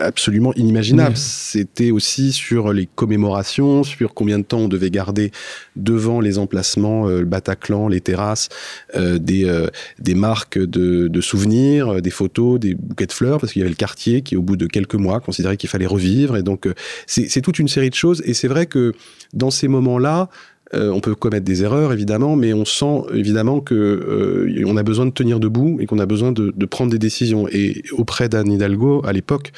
[0.02, 1.16] absolument inimaginable.
[1.16, 5.32] C'était aussi sur les commémorations, sur combien de temps on devait garder
[5.76, 8.50] devant les emplacements, euh, le Bataclan, les terrasses,
[8.96, 9.68] euh, des, euh,
[10.00, 13.70] des marques de, de, souvenirs, des photos, des bouquets de fleurs, parce qu'il y avait
[13.70, 16.36] le quartier qui, au bout de quelques mois, considérait qu'il fallait revivre.
[16.36, 16.68] Et donc,
[17.08, 18.22] c'est toute une série de choses.
[18.26, 18.94] Et c'est vrai que
[19.34, 20.30] dans ces moments-là,
[20.74, 24.84] euh, on peut commettre des erreurs, évidemment, mais on sent évidemment que euh, on a
[24.84, 27.48] besoin de tenir debout et qu'on a besoin de, prendre des décisions.
[27.50, 29.52] Et auprès d'Anne Hidalgo, à l'époque,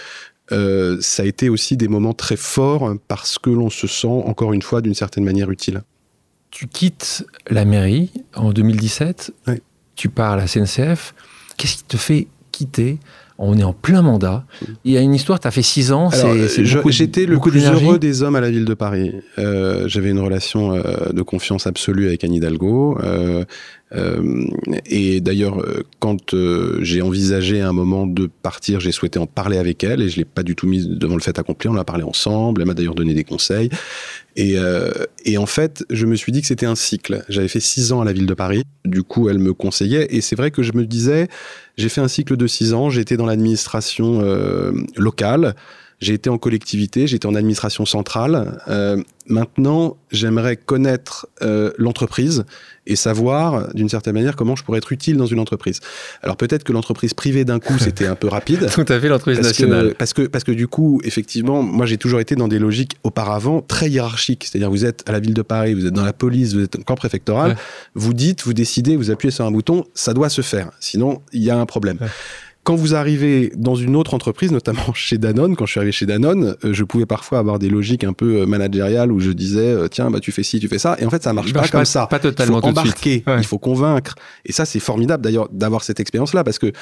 [0.52, 4.54] euh, ça a été aussi des moments très forts parce que l'on se sent, encore
[4.54, 5.84] une fois, d'une certaine manière utile.
[6.52, 9.34] Tu quittes la mairie en 2017,
[9.96, 11.14] tu pars à la CNCF.
[11.58, 12.98] Qu'est-ce qui te fait quitter
[13.38, 14.46] on est en plein mandat.
[14.84, 16.10] Il y a une histoire, tu as fait six ans.
[16.88, 19.14] J'étais le plus heureux des hommes à la ville de Paris.
[19.38, 22.98] Euh, j'avais une relation euh, de confiance absolue avec Anne Hidalgo.
[23.04, 23.44] Euh,
[24.86, 25.64] et d'ailleurs,
[26.00, 26.36] quand
[26.82, 30.26] j'ai envisagé un moment de partir, j'ai souhaité en parler avec elle et je l'ai
[30.26, 31.70] pas du tout mise devant le fait accompli.
[31.70, 32.62] On a parlé ensemble.
[32.62, 33.70] Elle m'a d'ailleurs donné des conseils.
[34.36, 34.58] Et,
[35.38, 37.24] en fait, je me suis dit que c'était un cycle.
[37.30, 38.64] J'avais fait six ans à la ville de Paris.
[38.84, 40.08] Du coup, elle me conseillait.
[40.10, 41.28] Et c'est vrai que je me disais,
[41.78, 42.90] j'ai fait un cycle de six ans.
[42.90, 45.56] Été dans l'administration euh, locale.
[46.02, 48.60] J'ai été en collectivité, j'étais en administration centrale.
[48.68, 52.44] Euh, maintenant, j'aimerais connaître euh, l'entreprise
[52.86, 55.80] et savoir, d'une certaine manière, comment je pourrais être utile dans une entreprise.
[56.22, 58.68] Alors peut-être que l'entreprise privée d'un coup, c'était un peu rapide.
[58.74, 59.96] Tout à fait, l'entreprise nationale.
[59.98, 63.62] parce que parce que du coup, effectivement, moi j'ai toujours été dans des logiques auparavant
[63.62, 64.46] très hiérarchiques.
[64.46, 66.78] C'est-à-dire vous êtes à la ville de Paris, vous êtes dans la police, vous êtes
[66.78, 67.58] en corps préfectoral,
[67.96, 70.70] vous dites, vous décidez, vous appuyez sur un bouton, ça doit se faire.
[70.80, 71.98] Sinon, il y a un problème
[72.66, 76.08] quand vous arrivez dans une autre entreprise, notamment chez Danone, quand je suis arrivé chez
[76.08, 79.68] Danone, euh, je pouvais parfois avoir des logiques un peu euh, managériales où je disais
[79.68, 81.68] euh, tiens bah tu fais ci, tu fais ça, et en fait ça marche pas,
[81.68, 82.08] comme ça.
[82.08, 82.58] Pas totalement.
[82.58, 86.44] Il faut embarquer, il faut convaincre, et ça c'est formidable d'ailleurs d'avoir cette expérience là
[86.44, 86.74] parce que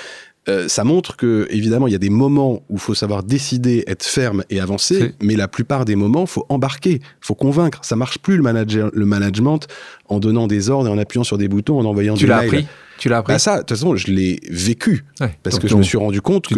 [0.68, 4.04] ça montre que évidemment il y a des moments où il faut savoir décider, être
[4.04, 7.80] ferme et avancer, mais la plupart des moments faut embarquer, faut convaincre.
[7.84, 9.68] Ça marche plus le, manager, le management
[10.10, 12.46] en donnant des ordres et en appuyant sur des boutons, en envoyant tu des mails.
[12.46, 12.68] Appris?
[13.04, 15.04] Tu l'as appris bah Ça, de toute façon, je l'ai vécu.
[15.44, 16.58] parce que je me suis rendu compte qu'il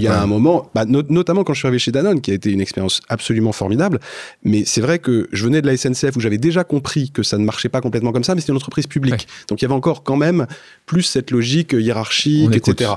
[0.00, 2.50] y a un moment, bah, notamment quand je suis arrivé chez Danone, qui a été
[2.50, 4.00] une expérience absolument formidable.
[4.44, 7.36] Mais c'est vrai que je venais de la SNCF où j'avais déjà compris que ça
[7.36, 9.28] ne marchait pas complètement comme ça, mais c'était une entreprise publique.
[9.48, 10.46] Donc il y avait encore quand même
[10.86, 12.92] plus cette logique hiérarchique, etc.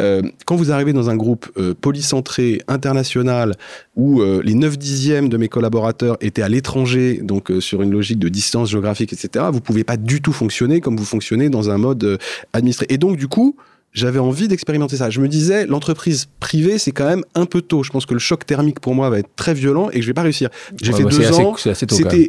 [0.00, 3.56] Euh, quand vous arrivez dans un groupe euh, polycentré, international,
[3.96, 8.18] où euh, les 9 dixièmes de mes collaborateurs étaient à l'étranger, donc sur une logique
[8.18, 11.78] de distance géographique, etc., vous pouvez pas du tout fonctionner comme vous fonctionnez dans un
[11.78, 12.18] mode
[12.52, 12.86] administré.
[12.88, 13.56] Et donc, du coup,
[13.92, 15.10] j'avais envie d'expérimenter ça.
[15.10, 17.82] Je me disais, l'entreprise privée, c'est quand même un peu tôt.
[17.82, 20.06] Je pense que le choc thermique pour moi va être très violent et que je
[20.06, 20.48] vais pas réussir.
[20.80, 21.56] J'ai fait deux ans.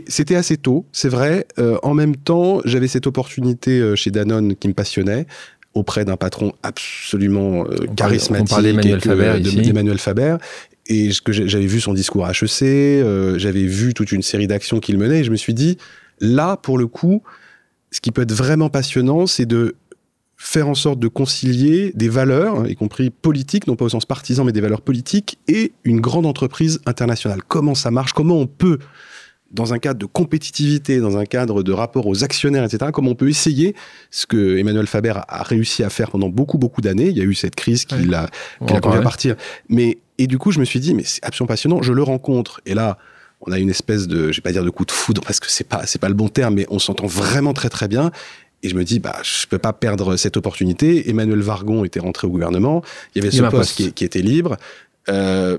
[0.07, 1.45] C'était assez tôt, c'est vrai.
[1.83, 5.27] en même temps, j'avais cette opportunité chez Danone qui me passionnait
[5.73, 8.47] auprès d'un patron absolument euh, charismatique.
[8.51, 10.37] On parlait d'Emmanuel Faber.
[10.87, 14.79] Et que j'avais vu son discours à HEC, euh, j'avais vu toute une série d'actions
[14.79, 15.77] qu'il menait, et je me suis dit,
[16.19, 17.21] là, pour le coup,
[17.91, 19.75] ce qui peut être vraiment passionnant, c'est de
[20.37, 24.43] faire en sorte de concilier des valeurs, y compris politiques, non pas au sens partisan,
[24.43, 27.41] mais des valeurs politiques, et une grande entreprise internationale.
[27.47, 28.13] Comment ça marche?
[28.13, 28.79] Comment on peut
[29.51, 33.15] dans un cadre de compétitivité, dans un cadre de rapport aux actionnaires, etc., comment on
[33.15, 33.75] peut essayer
[34.09, 37.09] ce que Emmanuel Faber a réussi à faire pendant beaucoup, beaucoup d'années.
[37.09, 38.29] Il y a eu cette crise qui l'a
[38.59, 39.35] conduit à partir.
[39.69, 41.81] Mais, et du coup, je me suis dit, mais c'est absolument passionnant.
[41.81, 42.61] Je le rencontre.
[42.65, 42.97] Et là,
[43.41, 45.47] on a une espèce de, je vais pas dire de coup de foudre parce que
[45.49, 48.11] c'est pas, c'est pas le bon terme, mais on s'entend vraiment très, très bien.
[48.63, 51.09] Et je me dis, bah, je peux pas perdre cette opportunité.
[51.09, 52.83] Emmanuel Vargon était rentré au gouvernement.
[53.15, 54.57] Il y avait ce poste qui, qui, était libre.
[55.09, 55.57] Euh,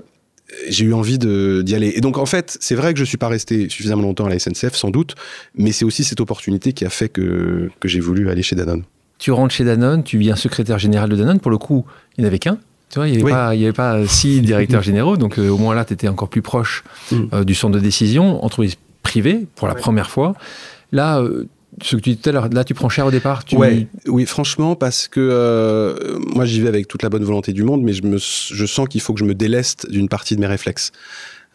[0.69, 1.93] j'ai eu envie d'y aller.
[1.95, 4.39] Et donc, en fait, c'est vrai que je suis pas resté suffisamment longtemps à la
[4.39, 5.15] SNCF, sans doute,
[5.55, 8.83] mais c'est aussi cette opportunité qui a fait que, que j'ai voulu aller chez Danone.
[9.19, 11.39] Tu rentres chez Danone, tu viens secrétaire général de Danone.
[11.39, 11.85] Pour le coup,
[12.17, 12.57] il n'y en avait qu'un.
[12.89, 15.17] Tu vois, il n'y avait, avait, pas six directeurs généraux.
[15.17, 17.21] Donc, euh, au moins là, tu étais encore plus proche mm.
[17.33, 20.35] euh, du centre de décision, entreprise privée, pour la première fois.
[20.91, 21.47] Là, euh,
[21.81, 23.55] ce que tu disais tout à l'heure, là tu prends cher au départ tu...
[24.07, 27.81] Oui, franchement, parce que euh, moi j'y vais avec toute la bonne volonté du monde,
[27.81, 30.47] mais je, me, je sens qu'il faut que je me déleste d'une partie de mes
[30.47, 30.91] réflexes.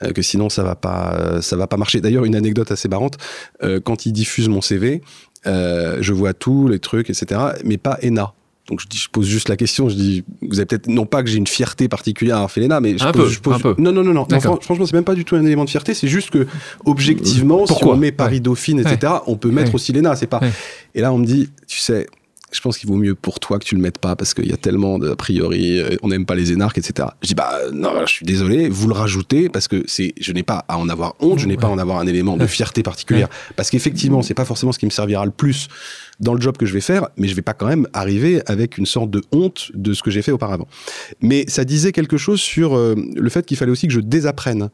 [0.02, 2.00] euh, que sinon ça va pas, euh, ça va pas marcher.
[2.00, 3.16] D'ailleurs, une anecdote assez marrante,
[3.62, 5.02] euh, quand ils diffusent mon CV,
[5.44, 8.34] je vois tous les trucs, etc., mais pas ENA.
[8.68, 11.22] Donc je, dis, je pose juste la question, je dis, vous avez peut-être, non pas
[11.22, 13.58] que j'ai une fierté particulière à l'ENA, mais je un pose, peu, je pose- un
[13.60, 13.74] peu.
[13.78, 15.70] non, non, non, non, non, fran- franchement, c'est même pas du tout un élément de
[15.70, 16.46] fierté, c'est juste que,
[16.84, 19.74] objectivement, si on met Paris Dauphine, etc., on peut mettre Ouais.
[19.76, 20.40] aussi l'ENA, c'est pas.
[20.94, 22.06] Et là, on me dit, tu sais,
[22.52, 24.52] je pense qu'il vaut mieux pour toi que tu le mettes pas parce qu'il y
[24.52, 27.08] a tellement de, a priori, euh, on n'aime pas les énarques, etc.
[27.22, 30.42] Je dis, bah, non, je suis désolé, vous le rajoutez parce que c'est, je n'ai
[30.42, 32.82] pas à en avoir honte, je n'ai pas à en avoir un élément de fierté
[32.82, 33.28] particulière.
[33.56, 35.68] Parce qu'effectivement, c'est pas forcément ce qui me servira le plus
[36.20, 38.78] dans le job que je vais faire, mais je vais pas quand même arriver avec
[38.78, 40.66] une sorte de honte de ce que j'ai fait auparavant.
[41.20, 44.70] Mais ça disait quelque chose sur euh, le fait qu'il fallait aussi que je désapprenne.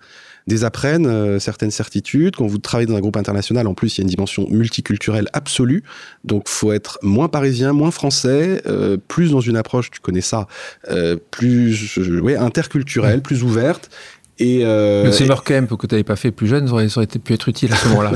[0.46, 2.36] Désapprenne euh, certaines certitudes.
[2.36, 5.28] Quand vous travaillez dans un groupe international, en plus, il y a une dimension multiculturelle
[5.32, 5.82] absolue.
[6.24, 10.46] Donc, faut être moins parisien, moins français, euh, plus dans une approche, tu connais ça,
[10.90, 13.90] euh, plus euh, ouais, interculturelle, plus ouverte.
[14.38, 17.06] Et, Le summer camp que tu n'avais pas fait plus jeune, ça aurait, ça aurait
[17.06, 18.12] pu être utile à ce moment-là.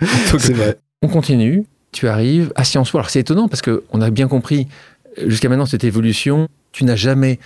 [0.38, 0.78] C'est vrai.
[1.02, 1.64] on continue.
[1.92, 2.98] Tu arrives à Sciences Po.
[2.98, 4.66] Alors c'est étonnant parce qu'on a bien compris
[5.26, 6.48] jusqu'à maintenant cette évolution.
[6.72, 7.38] Tu n'as jamais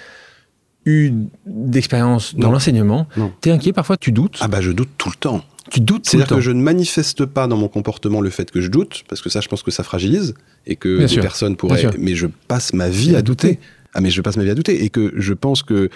[0.88, 1.12] eu
[1.46, 3.06] d'expérience dans l'enseignement.
[3.16, 3.32] Non.
[3.40, 4.38] Tu es inquiet parfois, tu doutes?
[4.40, 5.44] Ah bah, je doute tout le temps.
[5.70, 8.68] tu doutes C'est-à-dire que je ne manifeste pas dans mon comportement le fait que je
[8.68, 10.34] doute, parce que ça, je pense que ça fragilise,
[10.66, 11.22] et que Bien des sûr.
[11.22, 11.90] personnes pourraient.
[11.98, 13.58] Mais je passe ma vie à douter.
[13.94, 15.88] Ah, mais je passe ma vie à douter, et que je pense que,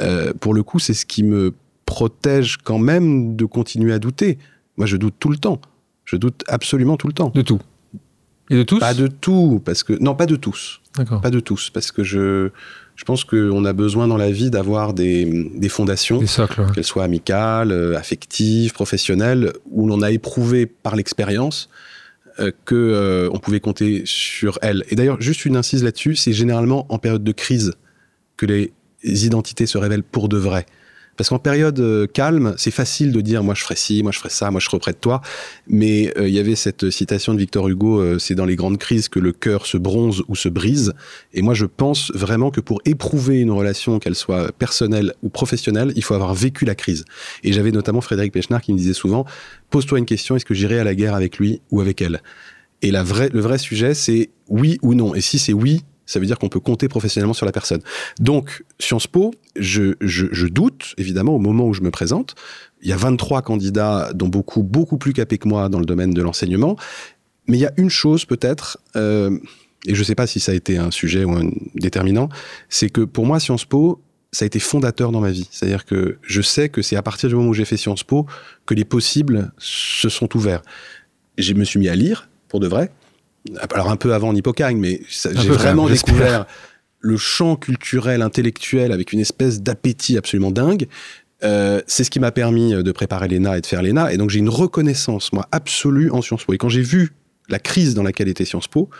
[0.00, 1.54] euh, pour le coup, c'est ce qui me
[1.86, 4.38] protège quand même de continuer à douter.
[4.76, 5.60] Moi, je doute tout le temps.
[6.04, 7.30] Je doute absolument tout le temps.
[7.34, 7.60] De tout.
[8.50, 8.78] Et de tous?
[8.78, 11.20] Pas de tout, parce que non, pas de tous, D'accord.
[11.20, 12.50] pas de tous, parce que je,
[12.96, 16.62] je pense qu'on a besoin dans la vie d'avoir des, des fondations Des socles.
[16.62, 16.66] ouais.
[16.74, 21.68] qu'elles soient amicales, euh, affectives, professionnelles, où l'on a éprouvé par l'expérience
[22.40, 24.82] euh, que euh, on pouvait compter sur elles.
[24.88, 27.74] Et d'ailleurs, juste une incise là-dessus, c'est généralement en période de crise
[28.36, 28.72] que les
[29.02, 30.66] identités se révèlent pour de vrai.
[31.16, 34.18] Parce qu'en période euh, calme, c'est facile de dire moi je ferai ci, moi je
[34.18, 35.22] ferai ça, moi je serai auprès de toi.
[35.68, 38.78] Mais euh, il y avait cette citation de Victor Hugo euh, c'est dans les grandes
[38.78, 40.92] crises que le cœur se bronze ou se brise.
[41.32, 45.92] Et moi je pense vraiment que pour éprouver une relation, qu'elle soit personnelle ou professionnelle,
[45.96, 47.04] il faut avoir vécu la crise.
[47.42, 49.24] Et j'avais notamment Frédéric Pechnard qui me disait souvent
[49.70, 52.22] pose-toi une question est-ce que j'irai à la guerre avec lui ou avec elle?
[52.82, 55.14] Et le vrai sujet c'est oui ou non.
[55.14, 57.80] Et si c'est oui, ça veut dire qu'on peut compter professionnellement sur la personne.
[58.20, 62.34] Donc, Sciences Po, je, doute, évidemment, au moment où je me présente.
[62.82, 66.14] Il y a 23 candidats, dont beaucoup, beaucoup plus capés que moi dans le domaine
[66.14, 66.76] de l'enseignement.
[67.48, 69.38] Mais il y a une chose, peut-être, euh,
[69.86, 72.28] et je ne sais pas si ça a été un sujet ou un déterminant,
[72.68, 74.00] c'est que pour moi, Sciences Po,
[74.32, 75.48] ça a été fondateur dans ma vie.
[75.50, 78.26] C'est-à-dire que je sais que c'est à partir du moment où j'ai fait Sciences Po
[78.66, 80.62] que les possibles se sont ouverts.
[81.38, 82.90] Je me suis mis à lire, pour de vrai.
[83.70, 86.46] Alors un peu avant Hippocagne, mais j'ai vraiment découvert
[87.00, 90.88] le champ culturel, intellectuel, avec une espèce d'appétit absolument dingue.
[91.44, 94.12] Euh, c'est ce qui m'a permis de préparer l'ENA et de faire l'ENA.
[94.12, 96.52] Et donc j'ai une reconnaissance, moi, absolue en Sciences Po.
[96.52, 97.12] Et quand j'ai vu
[97.48, 98.90] la crise dans laquelle était Sciences Po,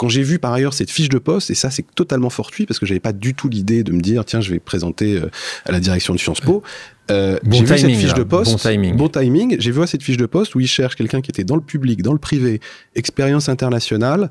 [0.00, 2.78] quand j'ai vu par ailleurs cette fiche de poste, et ça c'est totalement fortuit parce
[2.80, 5.28] que j'avais pas du tout l'idée de me dire tiens je vais présenter euh,
[5.66, 6.62] à la direction de Sciences Po.
[7.10, 8.14] Euh, Bon j'ai vu cette timing, fiche là.
[8.14, 8.52] de poste.
[8.52, 8.96] Bon timing.
[8.96, 9.56] Bon timing.
[9.58, 12.00] J'ai vu cette fiche de poste où ils cherchent quelqu'un qui était dans le public,
[12.00, 12.60] dans le privé,
[12.94, 14.30] expérience internationale,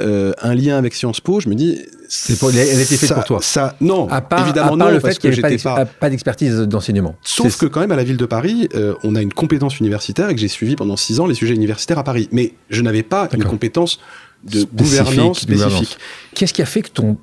[0.00, 1.38] euh, un lien avec Sciences Po.
[1.38, 1.78] Je me dis
[2.08, 3.38] C'est pour- elle était faite pour toi.
[3.42, 5.84] Ça, non, À part, évidemment à part non, le fait qu'il que n'y avait pas
[5.86, 6.10] pas.
[6.10, 7.14] d'expertise d'enseignement.
[7.22, 10.28] Sauf que quand même à la ville de Paris, euh, on a une compétence universitaire
[10.30, 12.28] et que j'ai suivi pendant six ans les sujets universitaires à Paris.
[12.32, 14.00] Mais je n'avais pas une compétence
[14.46, 15.72] de Spécifique, gouvernance gouvernance.
[15.76, 15.98] spécifique.
[16.34, 17.16] Qu'est-ce qui a fait que ton.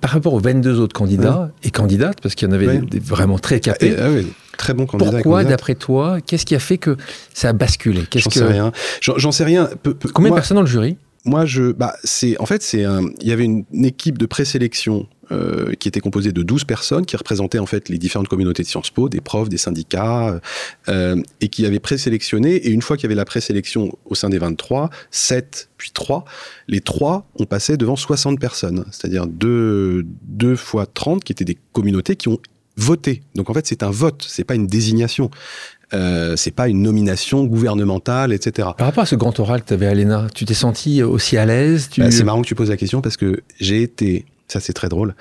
[0.00, 2.78] Par rapport aux 22 autres candidats et candidates, parce qu'il y en avait Ouais.
[2.78, 4.26] des, des vraiment très capés, Et, ah oui,
[4.58, 5.10] très bon candidat.
[5.10, 6.96] et pourquoi, d'après toi, qu'est-ce qui a fait que
[7.32, 8.02] ça a basculé?
[8.16, 8.38] J'en que...
[8.40, 8.72] sais rien.
[9.00, 9.68] J'en sais rien.
[9.84, 10.96] Peu- peu- Combien moi, de personnes dans le jury?
[11.24, 12.84] Moi, je, bah, c'est, en fait, c'est
[13.20, 17.06] il y avait une, une équipe de présélection euh, qui était composée de 12 personnes
[17.06, 20.40] qui représentaient en fait les différentes communautés de Sciences Po, des profs, des syndicats,
[20.88, 22.56] euh, et qui avaient présélectionné.
[22.56, 26.24] Et une fois qu'il y avait la présélection au sein des 23, 7 puis 3,
[26.68, 31.58] les 3 ont passé devant 60 personnes, c'est-à-dire 2, 2 fois 30 qui étaient des
[31.72, 32.40] communautés qui ont
[32.76, 33.22] voté.
[33.34, 35.30] Donc en fait, c'est un vote, c'est pas une désignation.
[35.94, 38.68] Euh, c'est pas une nomination gouvernementale, etc.
[38.78, 41.36] Par rapport à ce grand oral que tu avais à l'ENA, tu t'es senti aussi
[41.36, 42.00] à l'aise tu...
[42.00, 44.88] Bah, c'est marrant que tu poses la question parce que j'ai été, ça c'est très
[44.88, 45.14] drôle,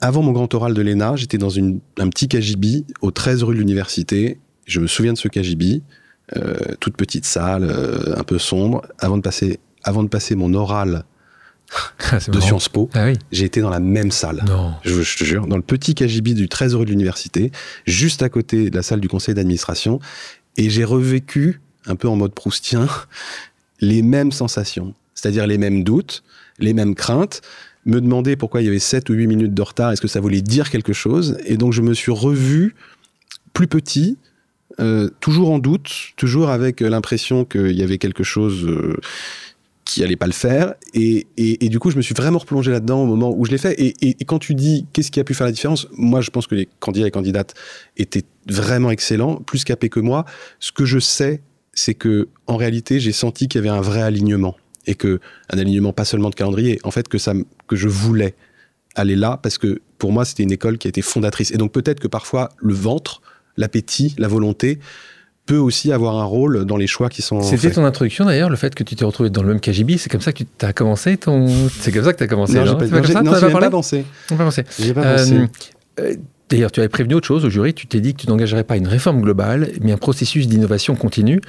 [0.00, 3.54] avant mon grand oral de l'ENA, j'étais dans une, un petit KGB au 13 rue
[3.54, 4.38] de l'université.
[4.66, 5.82] Je me souviens de ce KGB,
[6.36, 8.82] euh, toute petite salle, euh, un peu sombre.
[8.98, 11.04] Avant de passer, avant de passer mon oral
[12.10, 12.46] Ah, de marrant.
[12.46, 13.14] Sciences Po, Ah oui.
[13.32, 14.44] J'ai été dans la même salle.
[14.46, 14.74] Non.
[14.84, 17.50] Je, je te jure, dans le petit KGB du 13 rue de l'université,
[17.86, 20.00] juste à côté de la salle du conseil d'administration,
[20.56, 22.86] et j'ai revécu, un peu en mode proustien,
[23.80, 26.22] les mêmes sensations, c'est-à-dire les mêmes doutes,
[26.58, 27.40] les mêmes craintes,
[27.86, 30.20] me demander pourquoi il y avait 7 ou 8 minutes de retard, est-ce que ça
[30.20, 32.74] voulait dire quelque chose, et donc je me suis revu
[33.52, 34.16] plus petit,
[35.20, 38.66] toujours en doute, toujours avec l'impression qu'il y avait quelque chose
[39.84, 40.74] qui allait pas le faire.
[40.94, 43.58] Et, et, du coup, je me suis vraiment replongé là-dedans au moment où je l'ai
[43.58, 43.78] fait.
[43.80, 46.46] Et, et, quand tu dis qu'est-ce qui a pu faire la différence, moi, je pense
[46.46, 47.54] que les candidats et candidates
[47.96, 50.24] étaient vraiment excellents, plus capés que moi.
[50.58, 54.02] Ce que je sais, c'est que en réalité, j'ai senti qu'il y avait un vrai
[54.02, 54.56] alignement
[54.86, 55.20] et que
[55.50, 57.34] un alignement pas seulement de calendrier, en fait, que ça,
[57.66, 58.34] que je voulais
[58.94, 61.50] aller là parce que pour moi, c'était une école qui a été fondatrice.
[61.50, 63.22] Et donc peut-être que parfois le ventre,
[63.56, 64.78] l'appétit, la volonté
[65.46, 68.56] peut aussi avoir un rôle dans les choix qui sont C'était ton introduction d'ailleurs, le
[68.56, 70.72] fait que tu t'es retrouvé dans le même KGB, c'est comme ça que tu as
[70.72, 71.46] commencé ton...
[71.80, 74.04] C'est comme ça que tu as commencé, non, non, pas, pas, pas, pas, pensé.
[74.28, 74.64] Pas pensé.
[74.78, 75.40] J'ai pas pensé.
[76.00, 76.14] Euh,
[76.54, 78.76] D'ailleurs, tu avais prévenu autre chose au jury, tu t'es dit que tu n'engagerais pas
[78.76, 81.40] une réforme globale, mais un processus d'innovation continue.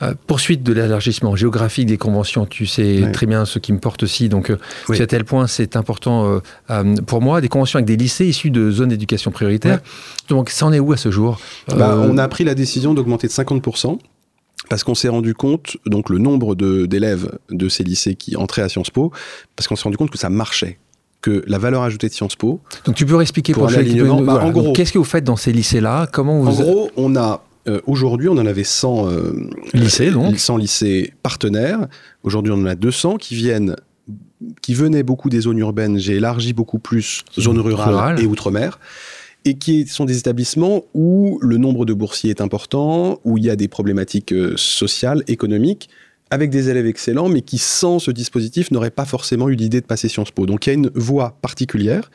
[0.00, 4.02] Euh, poursuite de l'élargissement géographique des conventions, tu sais très bien ce qui me porte
[4.02, 4.56] aussi, donc euh,
[4.88, 6.40] c'est à tel point c'est important
[6.70, 9.80] euh, pour moi, des conventions avec des lycés issus de zones d'éducation prioritaire.
[10.28, 11.38] Donc ça en est où à ce jour?
[11.68, 13.98] Bah, On a pris la décision d'augmenter de 50%.
[14.70, 18.70] Parce qu'on s'est rendu compte, donc le nombre d'élèves de, ces lycées qui entraient à
[18.70, 19.12] Sciences Po,
[19.56, 20.78] parce qu'on s'est rendu compte que ça marchait
[21.24, 22.60] que la valeur ajoutée de Sciences Po.
[22.84, 24.20] Donc tu peux expliquer pour, l'alignement.
[24.20, 26.06] Bah, en gros, qu'est-ce que vous faites dans ces lycées-là?
[26.12, 29.32] Comment vous En gros, on a euh, aujourd'hui, on en avait 100 euh,
[29.72, 31.86] lycées, donc 100 lycées partenaires.
[32.24, 33.74] Aujourd'hui, on en a 200 qui viennent,
[34.60, 35.98] qui venaient beaucoup des zones urbaines.
[35.98, 38.78] J'ai élargi beaucoup plus zones rurales et outre-mer
[39.46, 43.50] et qui sont des établissements où le nombre de boursiers est important, où il y
[43.50, 45.88] a des problématiques euh, sociales, économiques,
[46.34, 49.86] avec des élèves excellents, mais qui, sans ce dispositif, n'auraient pas forcément eu l'idée de
[49.86, 50.46] passer Sciences Po.
[50.46, 52.10] Donc il y a une voie particulière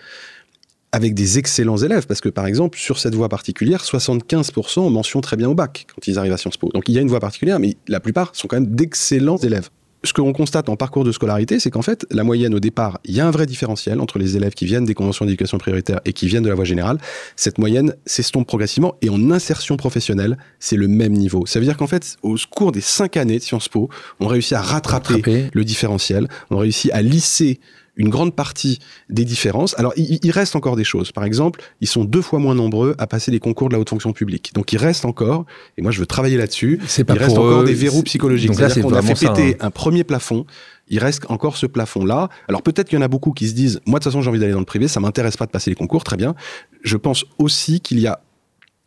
[0.92, 5.22] avec des excellents élèves, parce que par exemple, sur cette voie particulière, 75% ont mention
[5.22, 6.70] très bien au bac quand ils arrivent à Sciences Po.
[6.74, 9.70] Donc il y a une voie particulière, mais la plupart sont quand même d'excellents élèves
[10.04, 13.00] ce que l'on constate en parcours de scolarité, c'est qu'en fait, la moyenne au départ,
[13.04, 16.00] il y a un vrai différentiel entre les élèves qui viennent des conventions d'éducation prioritaire
[16.06, 16.98] et qui viennent de la voie générale.
[17.36, 21.46] Cette moyenne s'estompe progressivement et en insertion professionnelle, c'est le même niveau.
[21.46, 23.90] Ça veut dire qu'en fait, au cours des cinq années de Sciences Po,
[24.20, 25.50] on réussit à rattraper.
[25.54, 27.60] le différentiel, on réussit à lisser
[28.00, 28.80] une grande partie
[29.10, 29.78] des différences.
[29.78, 31.12] Alors, il, reste encore des choses.
[31.12, 33.90] Par exemple, ils sont deux fois moins nombreux à passer les concours de la haute
[33.90, 34.52] fonction publique.
[34.56, 35.46] Donc, il reste encore,
[35.78, 38.54] et moi je veux travailler là-dessus, il reste encore des verrous psychologiques.
[38.56, 39.66] C'est-à-dire qu'on a fait péter hein.
[39.68, 40.46] un premier plafond,
[40.88, 42.30] il reste encore ce plafond-là.
[42.48, 44.30] Alors peut-être qu'il y en a beaucoup qui se disent, moi de toute façon j'ai
[44.30, 46.36] envie d'aller dans le privé, ça m'intéresse pas de passer les concours, très bien.
[46.82, 48.22] Je pense aussi qu'il y a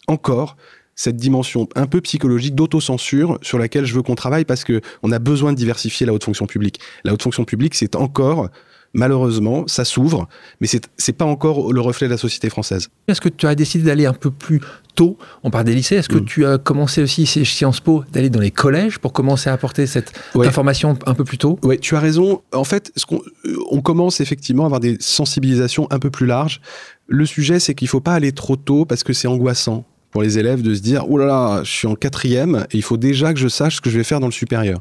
[0.08, 0.56] encore
[0.94, 5.12] cette dimension un peu psychologique d'autocensure sur laquelle je veux qu'on travaille parce que on
[5.12, 6.80] a besoin de diversifier la haute fonction publique.
[7.04, 8.48] La haute fonction publique, c'est encore
[8.94, 10.28] malheureusement, ça s'ouvre,
[10.60, 12.88] mais c'est n'est pas encore le reflet de la société française.
[13.08, 14.60] Est-ce que tu as décidé d'aller un peu plus
[14.94, 15.96] tôt On parle des lycées.
[15.96, 16.24] Est-ce que mm.
[16.24, 19.86] tu as commencé aussi chez Sciences Po d'aller dans les collèges pour commencer à apporter
[19.86, 21.58] cette information un peu plus tôt?
[21.62, 22.42] Oui, tu as raison.
[22.52, 26.60] En fait, ce euh, on, commence effectivement à avoir des sensibilisations un peu plus larges.
[27.06, 30.22] Le sujet, c'est qu'il ne faut pas aller trop tôt parce que c'est angoissant pour
[30.22, 32.98] les élèves de se dire oh là là, je suis en quatrième et il faut
[32.98, 34.80] déjà que je sache ce que je vais faire dans le supérieur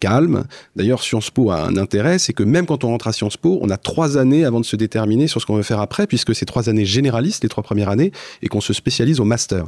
[0.00, 0.44] calme.
[0.74, 3.58] D'ailleurs, Sciences Po a un intérêt, c'est que même quand on rentre à Sciences Po,
[3.62, 6.34] on a trois années avant de se déterminer sur ce qu'on veut faire après, puisque
[6.34, 8.10] c'est trois années généralistes, les trois premières années,
[8.42, 9.66] et qu'on se spécialise au master.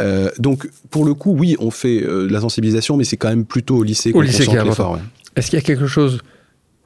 [0.00, 3.28] Euh, donc, pour le coup, oui, on fait euh, de la sensibilisation, mais c'est quand
[3.28, 4.98] même plutôt au lycée qu'on concentre l'effort.
[5.36, 6.20] Est-ce qu'il y a quelque chose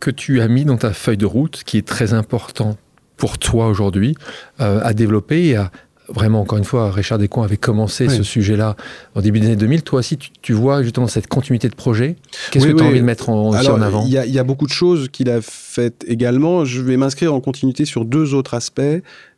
[0.00, 2.76] que tu as mis dans ta feuille de route qui est très important
[3.16, 4.14] pour toi aujourd'hui
[4.60, 5.70] euh, à développer et à,
[6.08, 8.76] vraiment, encore une fois, Richard Descons avait commencé ce sujet-là
[9.14, 9.82] au début des années 2000.
[9.82, 12.16] Toi aussi, tu, vois justement cette continuité de projet.
[12.50, 14.72] Qu'est-ce que tu as envie de mettre en, en avant Il y, a beaucoup de
[14.72, 16.64] choses qu'il a faites également.
[16.64, 18.80] Je vais m'inscrire en continuité sur deux autres aspects.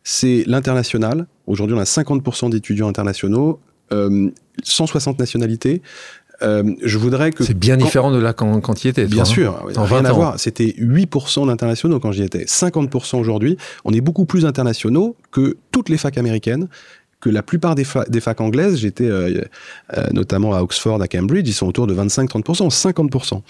[0.04, 1.26] C'est l'international.
[1.46, 3.60] Aujourd'hui, on a 50% d'étudiants internationaux.
[4.62, 5.82] 160 euh, nationalités.
[6.42, 7.44] Euh, je voudrais que.
[7.44, 9.06] C'est bien différent de là quand, quand y étais.
[9.06, 9.24] Bien hein.
[9.24, 10.38] sûr, rien à voir.
[10.38, 12.44] C'était 8% d'internationaux quand j'y étais.
[12.44, 13.56] 50% aujourd'hui.
[13.84, 16.68] On est beaucoup plus internationaux que toutes les facs américaines
[17.20, 19.42] que la plupart des, des facs anglaises, j'étais euh,
[19.96, 23.42] euh, notamment à Oxford, à Cambridge, ils sont autour de 25-30%, 50%.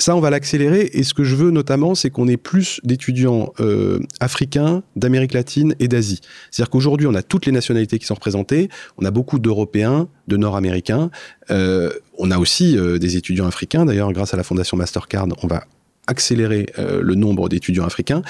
[0.00, 0.88] Ça, on va l'accélérer.
[0.94, 5.74] Et ce que je veux notamment, c'est qu'on ait plus d'étudiants euh, africains, d'Amérique latine
[5.78, 6.22] et d'Asie.
[6.50, 8.70] C'est-à-dire qu'aujourd'hui, on a toutes les nationalités qui sont représentées.
[8.96, 11.10] On a beaucoup d'Européens, de Nord-Américains.
[11.50, 13.84] Euh, on a aussi euh, des étudiants africains.
[13.84, 15.64] D'ailleurs, grâce à la Fondation Mastercard, on va
[16.06, 18.22] accélérer le nombre d'étudiants africains.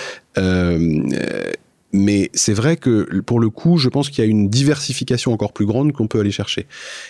[1.93, 5.53] Mais c'est vrai que pour le coup, je pense qu'il y a une diversification encore
[5.53, 6.66] plus grande qu'on peut aller chercher.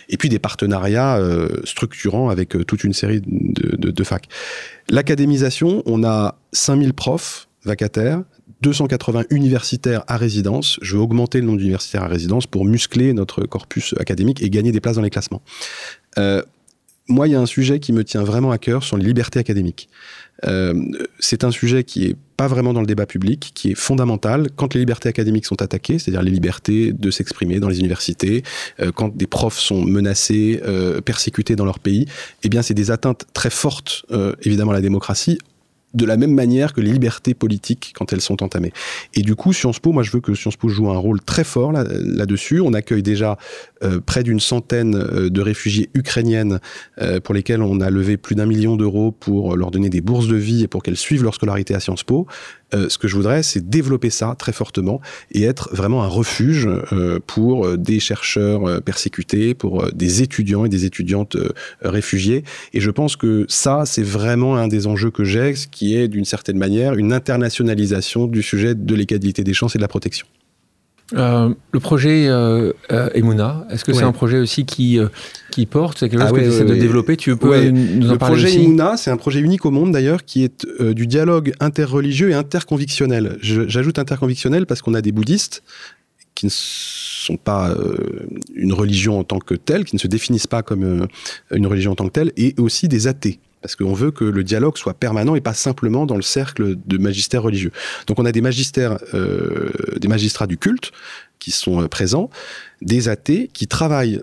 [0.08, 4.28] Et puis des partenariats euh, structurants avec euh, toute une série de, de, facs.
[4.88, 8.22] L'académisation, on a 5000 profs vacataires,
[8.62, 10.78] 280 universitaires à résidence.
[10.80, 14.72] Je veux augmenter le nombre d'universitaires à résidence pour muscler notre corpus académique et gagner
[14.72, 15.42] des places dans les classements.
[16.16, 16.42] Euh,
[17.06, 19.40] moi, il y a un sujet qui me tient vraiment à cœur sur les libertés
[19.40, 19.88] académiques.
[21.18, 24.72] C'est un sujet qui est pas vraiment dans le débat public, qui est fondamental quand
[24.72, 28.44] les libertés académiques sont attaquées, c'est-à-dire les libertés de s'exprimer dans les universités,
[28.80, 32.06] euh, quand des profs sont menacés, euh, persécutés dans leur pays,
[32.42, 35.36] eh bien c'est des atteintes très fortes, euh, évidemment, à la démocratie,
[35.94, 38.72] de la même manière que les libertés politiques quand elles sont entamées.
[39.14, 41.44] Et du coup, Sciences Po, moi je veux que Sciences Po joue un rôle très
[41.44, 42.60] fort là-dessus.
[42.60, 43.38] on accueille déjà
[43.82, 46.60] euh, près d'une centaine euh, de réfugiés ukrainiennes
[47.00, 50.28] euh, pour lesquelles on a levé plus d'un million d'euros pour leur donner des bourses
[50.28, 52.26] de vie et pour qu'elles suivent leur scolarité à Sciences Po.
[52.74, 55.00] Euh, ce que je voudrais, c'est développer ça très fortement
[55.32, 60.68] et être vraiment un refuge euh, pour des chercheurs euh, persécutés, pour des étudiants et
[60.68, 61.36] des étudiantes
[61.82, 62.44] réfugiés.
[62.72, 66.08] Et je pense que ça, c'est vraiment un des enjeux que j'ai, ce qui est
[66.08, 70.26] d'une certaine manière une internationalisation du sujet de l'égalité des chances et de la protection.
[71.14, 75.08] Euh, le projet euh, euh Emouna, est-ce que c'est un projet aussi qui, euh,
[75.50, 75.98] qui porte?
[75.98, 77.16] C'est quelque chose ah que tu essaies de développer?
[77.16, 80.44] Tu peux nous en le projet Emouna, c'est un projet unique au monde d'ailleurs qui
[80.44, 83.38] est du dialogue interreligieux et interconvictionnel.
[83.40, 85.62] J'ajoute interconvictionnel parce qu'on a des bouddhistes
[86.34, 87.74] qui ne sont pas
[88.54, 91.06] une religion en tant que telle, qui ne se définissent pas comme
[91.50, 94.44] une religion en tant que telle, et aussi des athées parce qu'on veut que le
[94.44, 97.72] dialogue soit permanent et pas simplement dans le cercle de magistères religieux.
[98.06, 100.92] Donc on a des magistères, euh, des magistrats du culte
[101.38, 102.30] qui sont euh, présents,
[102.80, 104.22] des athées qui travaillent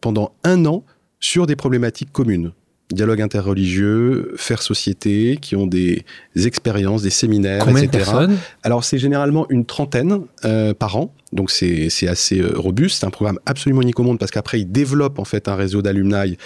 [0.00, 0.84] pendant un an
[1.20, 2.52] sur des problématiques communes.
[2.90, 6.04] Dialogue interreligieux, faire société, qui ont des
[6.34, 7.98] expériences, des séminaires, Combien etc.
[7.98, 8.38] De personnes?
[8.62, 13.00] Alors c'est généralement une trentaine euh, par an, donc c'est assez euh, robuste.
[13.00, 15.82] C'est un programme absolument unique au monde parce qu'après ils développent en fait un réseau
[15.82, 16.36] d'alumni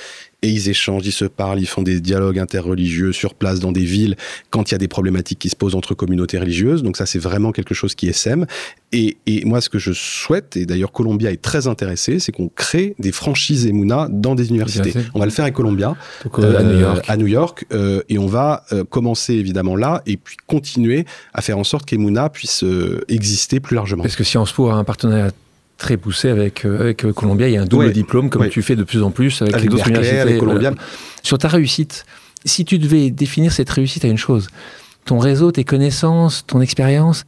[0.43, 3.85] et ils échangent, ils se parlent, ils font des dialogues interreligieux sur place dans des
[3.85, 4.17] villes
[4.51, 6.83] quand il y a des problématiques qui se posent entre communautés religieuses.
[6.83, 8.47] Donc ça, c'est vraiment quelque chose qui est SEM.
[8.95, 12.49] Et, et, moi, ce que je souhaite, et d'ailleurs Columbia est très intéressé, c'est qu'on
[12.49, 14.93] crée des franchises Emouna dans des universités.
[15.15, 15.97] On va le faire avec Columbia,
[16.39, 20.03] euh, à New York, à New York euh, et on va euh, commencer évidemment là,
[20.07, 22.65] et puis continuer à faire en sorte qu'Emouna puisse
[23.09, 24.03] exister plus largement.
[24.03, 25.31] Parce que Sciences Po un partenariat
[25.79, 27.49] très poussé avec, euh, avec euh, Columbia.
[27.49, 29.69] Il y a un double diplôme, comme tu fais de plus en plus avec, les
[29.69, 30.21] d'autres universités.
[30.21, 30.71] Avec Columbia.
[30.71, 30.75] Euh,
[31.23, 32.05] sur ta réussite,
[32.45, 34.49] si tu devais définir cette réussite à une chose,
[35.05, 37.25] ton réseau, tes connaissances, ton expérience,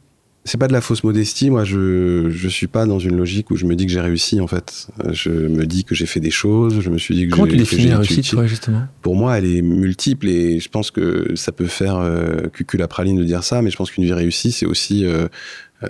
[0.47, 1.49] c'est pas de la fausse modestie.
[1.49, 4.39] Moi, je je suis pas dans une logique où je me dis que j'ai réussi.
[4.39, 6.81] En fait, je me dis que j'ai fait des choses.
[6.81, 8.83] Je me suis dit que comment tu définis la réussite, toi, justement?
[9.01, 13.17] Pour moi, elle est multiple et je pense que ça peut faire euh, cucul praline
[13.17, 15.27] de dire ça, mais je pense qu'une vie réussie, c'est aussi euh,
[15.83, 15.87] euh,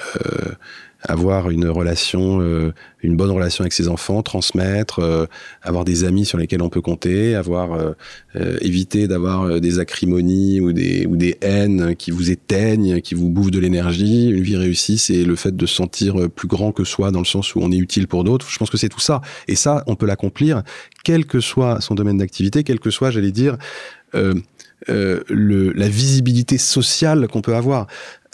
[1.07, 5.25] avoir une relation, euh, une bonne relation avec ses enfants, transmettre, euh,
[5.61, 10.73] avoir des amis sur lesquels on peut compter, avoir euh, éviter d'avoir des acrimonies ou
[10.73, 14.29] des ou des haines qui vous éteignent, qui vous bouffent de l'énergie.
[14.29, 17.25] Une vie réussie, c'est le fait de se sentir plus grand que soi dans le
[17.25, 18.49] sens où on est utile pour d'autres.
[18.49, 19.21] Je pense que c'est tout ça.
[19.47, 20.63] Et ça, on peut l'accomplir
[21.03, 23.57] quel que soit son domaine d'activité, quel que soit, j'allais dire.
[24.87, 27.87] le, la visibilité sociale qu'on peut avoir.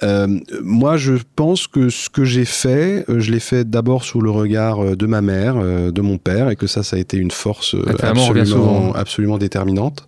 [0.03, 4.21] Euh, moi, je pense que ce que j'ai fait, euh, je l'ai fait d'abord sous
[4.21, 7.17] le regard euh, de ma mère, de mon père, et que ça, ça a été
[7.17, 10.07] une force absolument, absolument déterminante.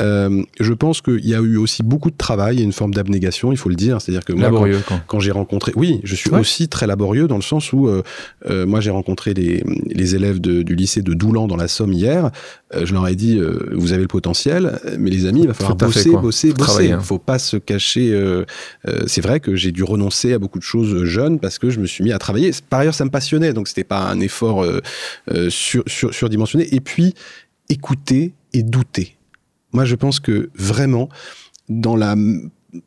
[0.00, 3.52] Euh, je pense qu'il y a eu aussi beaucoup de travail et une forme d'abnégation,
[3.52, 4.00] il faut le dire.
[4.00, 7.36] C'est-à-dire que moi, laborieux, quand, quand, j'ai rencontré, oui, je suis aussi très laborieux dans
[7.36, 8.02] le sens où euh,
[8.48, 11.92] euh, moi j'ai rencontré les, les élèves de, du lycée de Doulan dans la Somme
[11.92, 12.30] hier.
[12.72, 13.40] Je leur ai dit,
[13.72, 16.84] vous avez le potentiel, mais les amis, il va falloir bosser, bosser, bosser.
[16.86, 17.00] Il hein.
[17.00, 18.16] faut pas se cacher.
[19.06, 21.86] c'est vrai que j'ai dû renoncer à beaucoup de choses jeunes parce que je me
[21.86, 22.52] suis mis à travailler.
[22.68, 24.64] Par ailleurs, ça me passionnait, donc c'était pas un effort
[25.48, 26.72] sur, sur, surdimensionné.
[26.72, 27.14] Et puis
[27.68, 29.16] écouter et douter
[29.72, 31.08] moi, je pense que vraiment,
[31.68, 32.16] dans la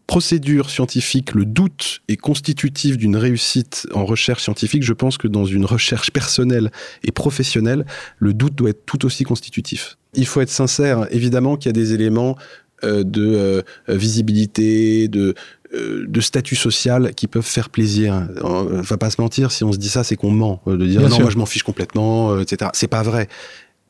[0.08, 4.84] procédure scientifique, le doute est constitutif d'une réussite en recherche scientifique.
[4.84, 6.72] Je pense que dans une recherche personnelle
[7.04, 7.86] et professionnelle,
[8.18, 9.98] le doute doit être tout aussi constitutif.
[10.14, 12.38] Il faut être sincère, évidemment qu'il y a des éléments
[12.84, 15.34] euh, de euh, visibilité, de,
[15.74, 18.28] euh, de statut social qui peuvent faire plaisir.
[18.42, 20.62] On va pas se mentir, si on se dit ça, c'est qu'on ment.
[20.66, 22.72] De dire non, moi je m'en fiche complètement, etc.
[22.74, 23.28] C'est pas vrai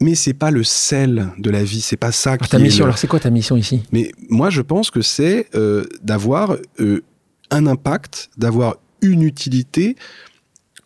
[0.02, 2.98] mais c'est pas le sel de la vie, c'est pas ça alors, ta mission, alors
[2.98, 3.84] c'est quoi ta mission ici?
[3.92, 7.04] Mais moi je pense que c'est euh, d'avoir euh,
[7.52, 9.96] un impact, d'avoir une utilité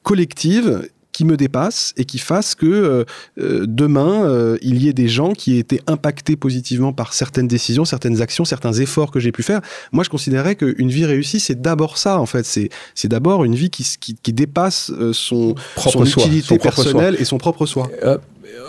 [0.03, 0.87] collective
[1.17, 3.03] qui me dépasse et qui fasse que euh,
[3.39, 7.47] euh demain, euh, il y ait des gens qui aient été impactés positivement par certaines
[7.47, 9.61] décisions, certaines actions, certains efforts que j'ai pu faire.
[9.91, 12.45] Moi, je considérais qu'une vie réussie, c'est d'abord ça, en fait.
[12.45, 17.39] C'est d'abord une vie qui, qui, qui dépasse son, propre son utilité personnelle et son
[17.39, 17.89] propre soi.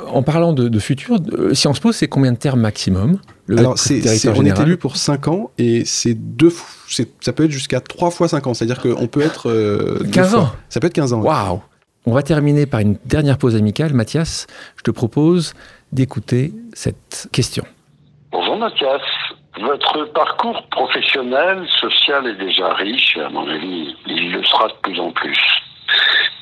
[0.07, 1.19] en parlant de, de futur,
[1.53, 3.19] Sciences Po, c'est combien de termes maximum
[3.55, 6.51] Alors, c'est, on est élu pour 5 ans et c'est deux
[7.21, 8.55] ça peut être jusqu'à 3 fois 5 ans.
[8.55, 9.53] C'est-à-dire qu'on peut être.
[10.11, 11.21] 15 ans Ça peut être 15 ans.
[11.21, 11.61] Waouh
[12.09, 13.93] on va terminer par une dernière pause amicale.
[13.93, 14.47] Mathias,
[14.77, 15.53] je te propose
[15.93, 17.65] d'écouter cette question.
[18.33, 19.03] Bonjour Mathias,
[19.61, 24.99] Votre parcours professionnel, social est déjà riche, à mon avis, il le sera de plus
[24.99, 25.39] en plus.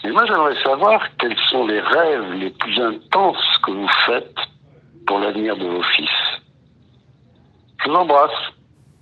[0.04, 4.36] Mais moi, j'aimerais savoir quels sont les rêves les plus intenses que vous faites
[5.06, 6.08] pour l'avenir de vos fils.
[7.84, 8.30] Je vous embrasse.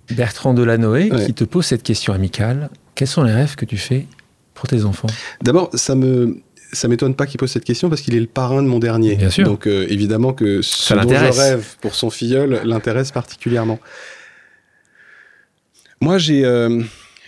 [0.09, 2.69] Bertrand Delanoë, qui te pose cette question amicale.
[2.95, 4.07] Quels sont les rêves que tu fais
[4.55, 5.09] pour tes enfants?
[5.41, 6.41] D'abord, ça me
[6.75, 9.15] ça m'étonne pas qu'il pose cette question parce qu'il est le parrain de mon dernier.
[9.15, 9.45] Bien sûr.
[9.45, 13.79] Donc euh, évidemment que ce dont je rêve pour son filleul l'intéresse particulièrement.
[16.01, 16.83] Moi, j'ai euh,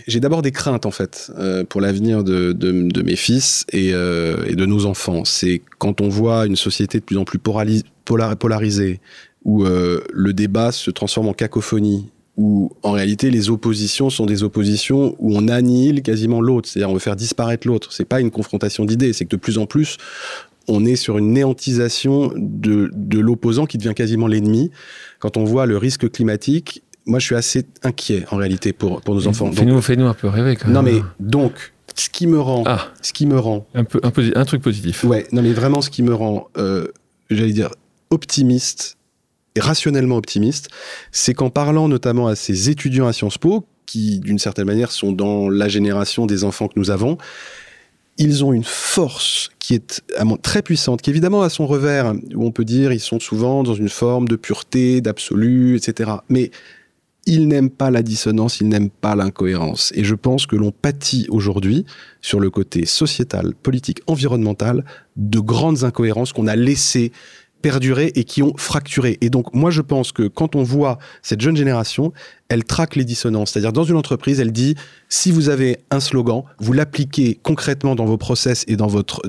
[0.07, 4.65] d'abord des craintes en fait euh, pour l'avenir de, de, mes fils et, et, de
[4.65, 5.25] nos enfants.
[5.25, 8.99] C'est quand on voit une société de plus en plus polarisée,
[9.45, 15.15] où le débat se transforme en cacophonie où en réalité les oppositions sont des oppositions
[15.19, 17.91] où on annihile quasiment l'autre, c'est-à-dire on veut faire disparaître l'autre.
[17.91, 19.97] C'est pas une confrontation d'idées, c'est que de plus en plus
[20.69, 24.69] on est sur une néantisation de, de l'opposant qui devient quasiment l'ennemi.
[25.19, 29.15] Quand on voit le risque climatique, moi je suis assez inquiet en réalité pour, pour
[29.15, 29.51] nos enfants.
[29.51, 30.75] Fais-nous fais un peu rêver quand même.
[30.75, 32.89] Non mais donc ce qui me rend, ah.
[33.01, 35.03] ce qui me rend un peu un, un truc positif.
[35.05, 36.89] Ouais, non mais vraiment ce qui me rend, euh,
[37.31, 37.71] j'allais dire
[38.11, 38.96] optimiste
[39.59, 40.69] rationnellement optimiste,
[41.11, 45.11] c'est qu'en parlant notamment à ces étudiants à Sciences Po, qui d'une certaine manière sont
[45.11, 47.17] dans la génération des enfants que nous avons,
[48.17, 50.01] ils ont une force qui est
[50.41, 53.75] très puissante, qui évidemment a son revers, où on peut dire ils sont souvent dans
[53.75, 56.11] une forme de pureté, d'absolu, etc.
[56.29, 56.51] Mais
[57.27, 59.91] ils n'aiment pas la dissonance, ils n'aiment pas l'incohérence.
[59.95, 61.85] Et je pense que l'on pâtit aujourd'hui,
[62.21, 64.85] sur le côté sociétal, politique, environnemental,
[65.17, 67.11] de grandes incohérences qu'on a laissées
[67.61, 69.17] perduré et qui ont fracturé.
[69.21, 72.13] Et donc, moi, je pense que quand on voit cette jeune génération,
[72.49, 73.51] elle traque les dissonances.
[73.51, 74.75] C'est-à-dire, dans une entreprise, elle dit,
[75.09, 79.21] si vous avez un slogan, vous l'appliquez concrètement dans vos process et dans votre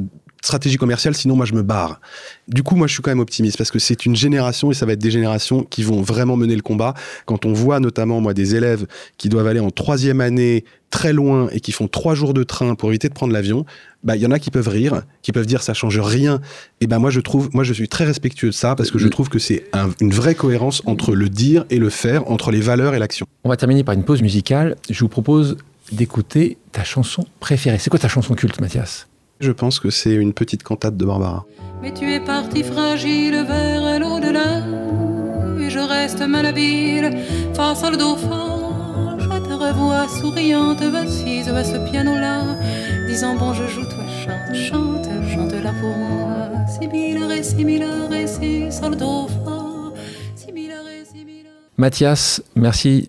[0.43, 2.01] stratégie commerciale, sinon moi je me barre.
[2.47, 4.87] Du coup, moi je suis quand même optimiste parce que c'est une génération et ça
[4.87, 6.95] va être des générations qui vont vraiment mener le combat.
[7.27, 8.87] Quand on voit notamment moi des élèves
[9.17, 12.75] qui doivent aller en troisième année très loin et qui font trois jours de train
[12.75, 13.67] pour éviter de prendre l'avion,
[14.03, 16.41] bah il y en a qui peuvent rire, qui peuvent dire ça change rien.
[16.81, 19.09] Et ben moi je trouve, moi je suis très respectueux de ça parce que je
[19.09, 19.65] trouve que c'est
[20.01, 23.27] une vraie cohérence entre le dire et le faire, entre les valeurs et l'action.
[23.45, 24.77] On va terminer par une pause musicale.
[24.89, 25.57] Je vous propose
[25.93, 27.79] d'écouter ta chanson préférée.
[27.79, 29.09] C'est quoi ta chanson culte, Mathias?
[29.41, 31.45] Je pense que c'est une petite cantate de Barbara.
[31.83, 34.65] Mais tu es parti fragile vers l'au-delà,
[35.61, 37.19] et je reste malhabile
[37.55, 39.17] face au dauphin.
[39.19, 42.57] Je te revois souriante, assise à ce piano-là,
[43.09, 46.67] disant bon, je joue, toi chante, chante, chante là pour moi.
[46.81, 49.69] Similaire et similaire et si, sol dauphin.
[51.79, 53.09] Mathias, merci.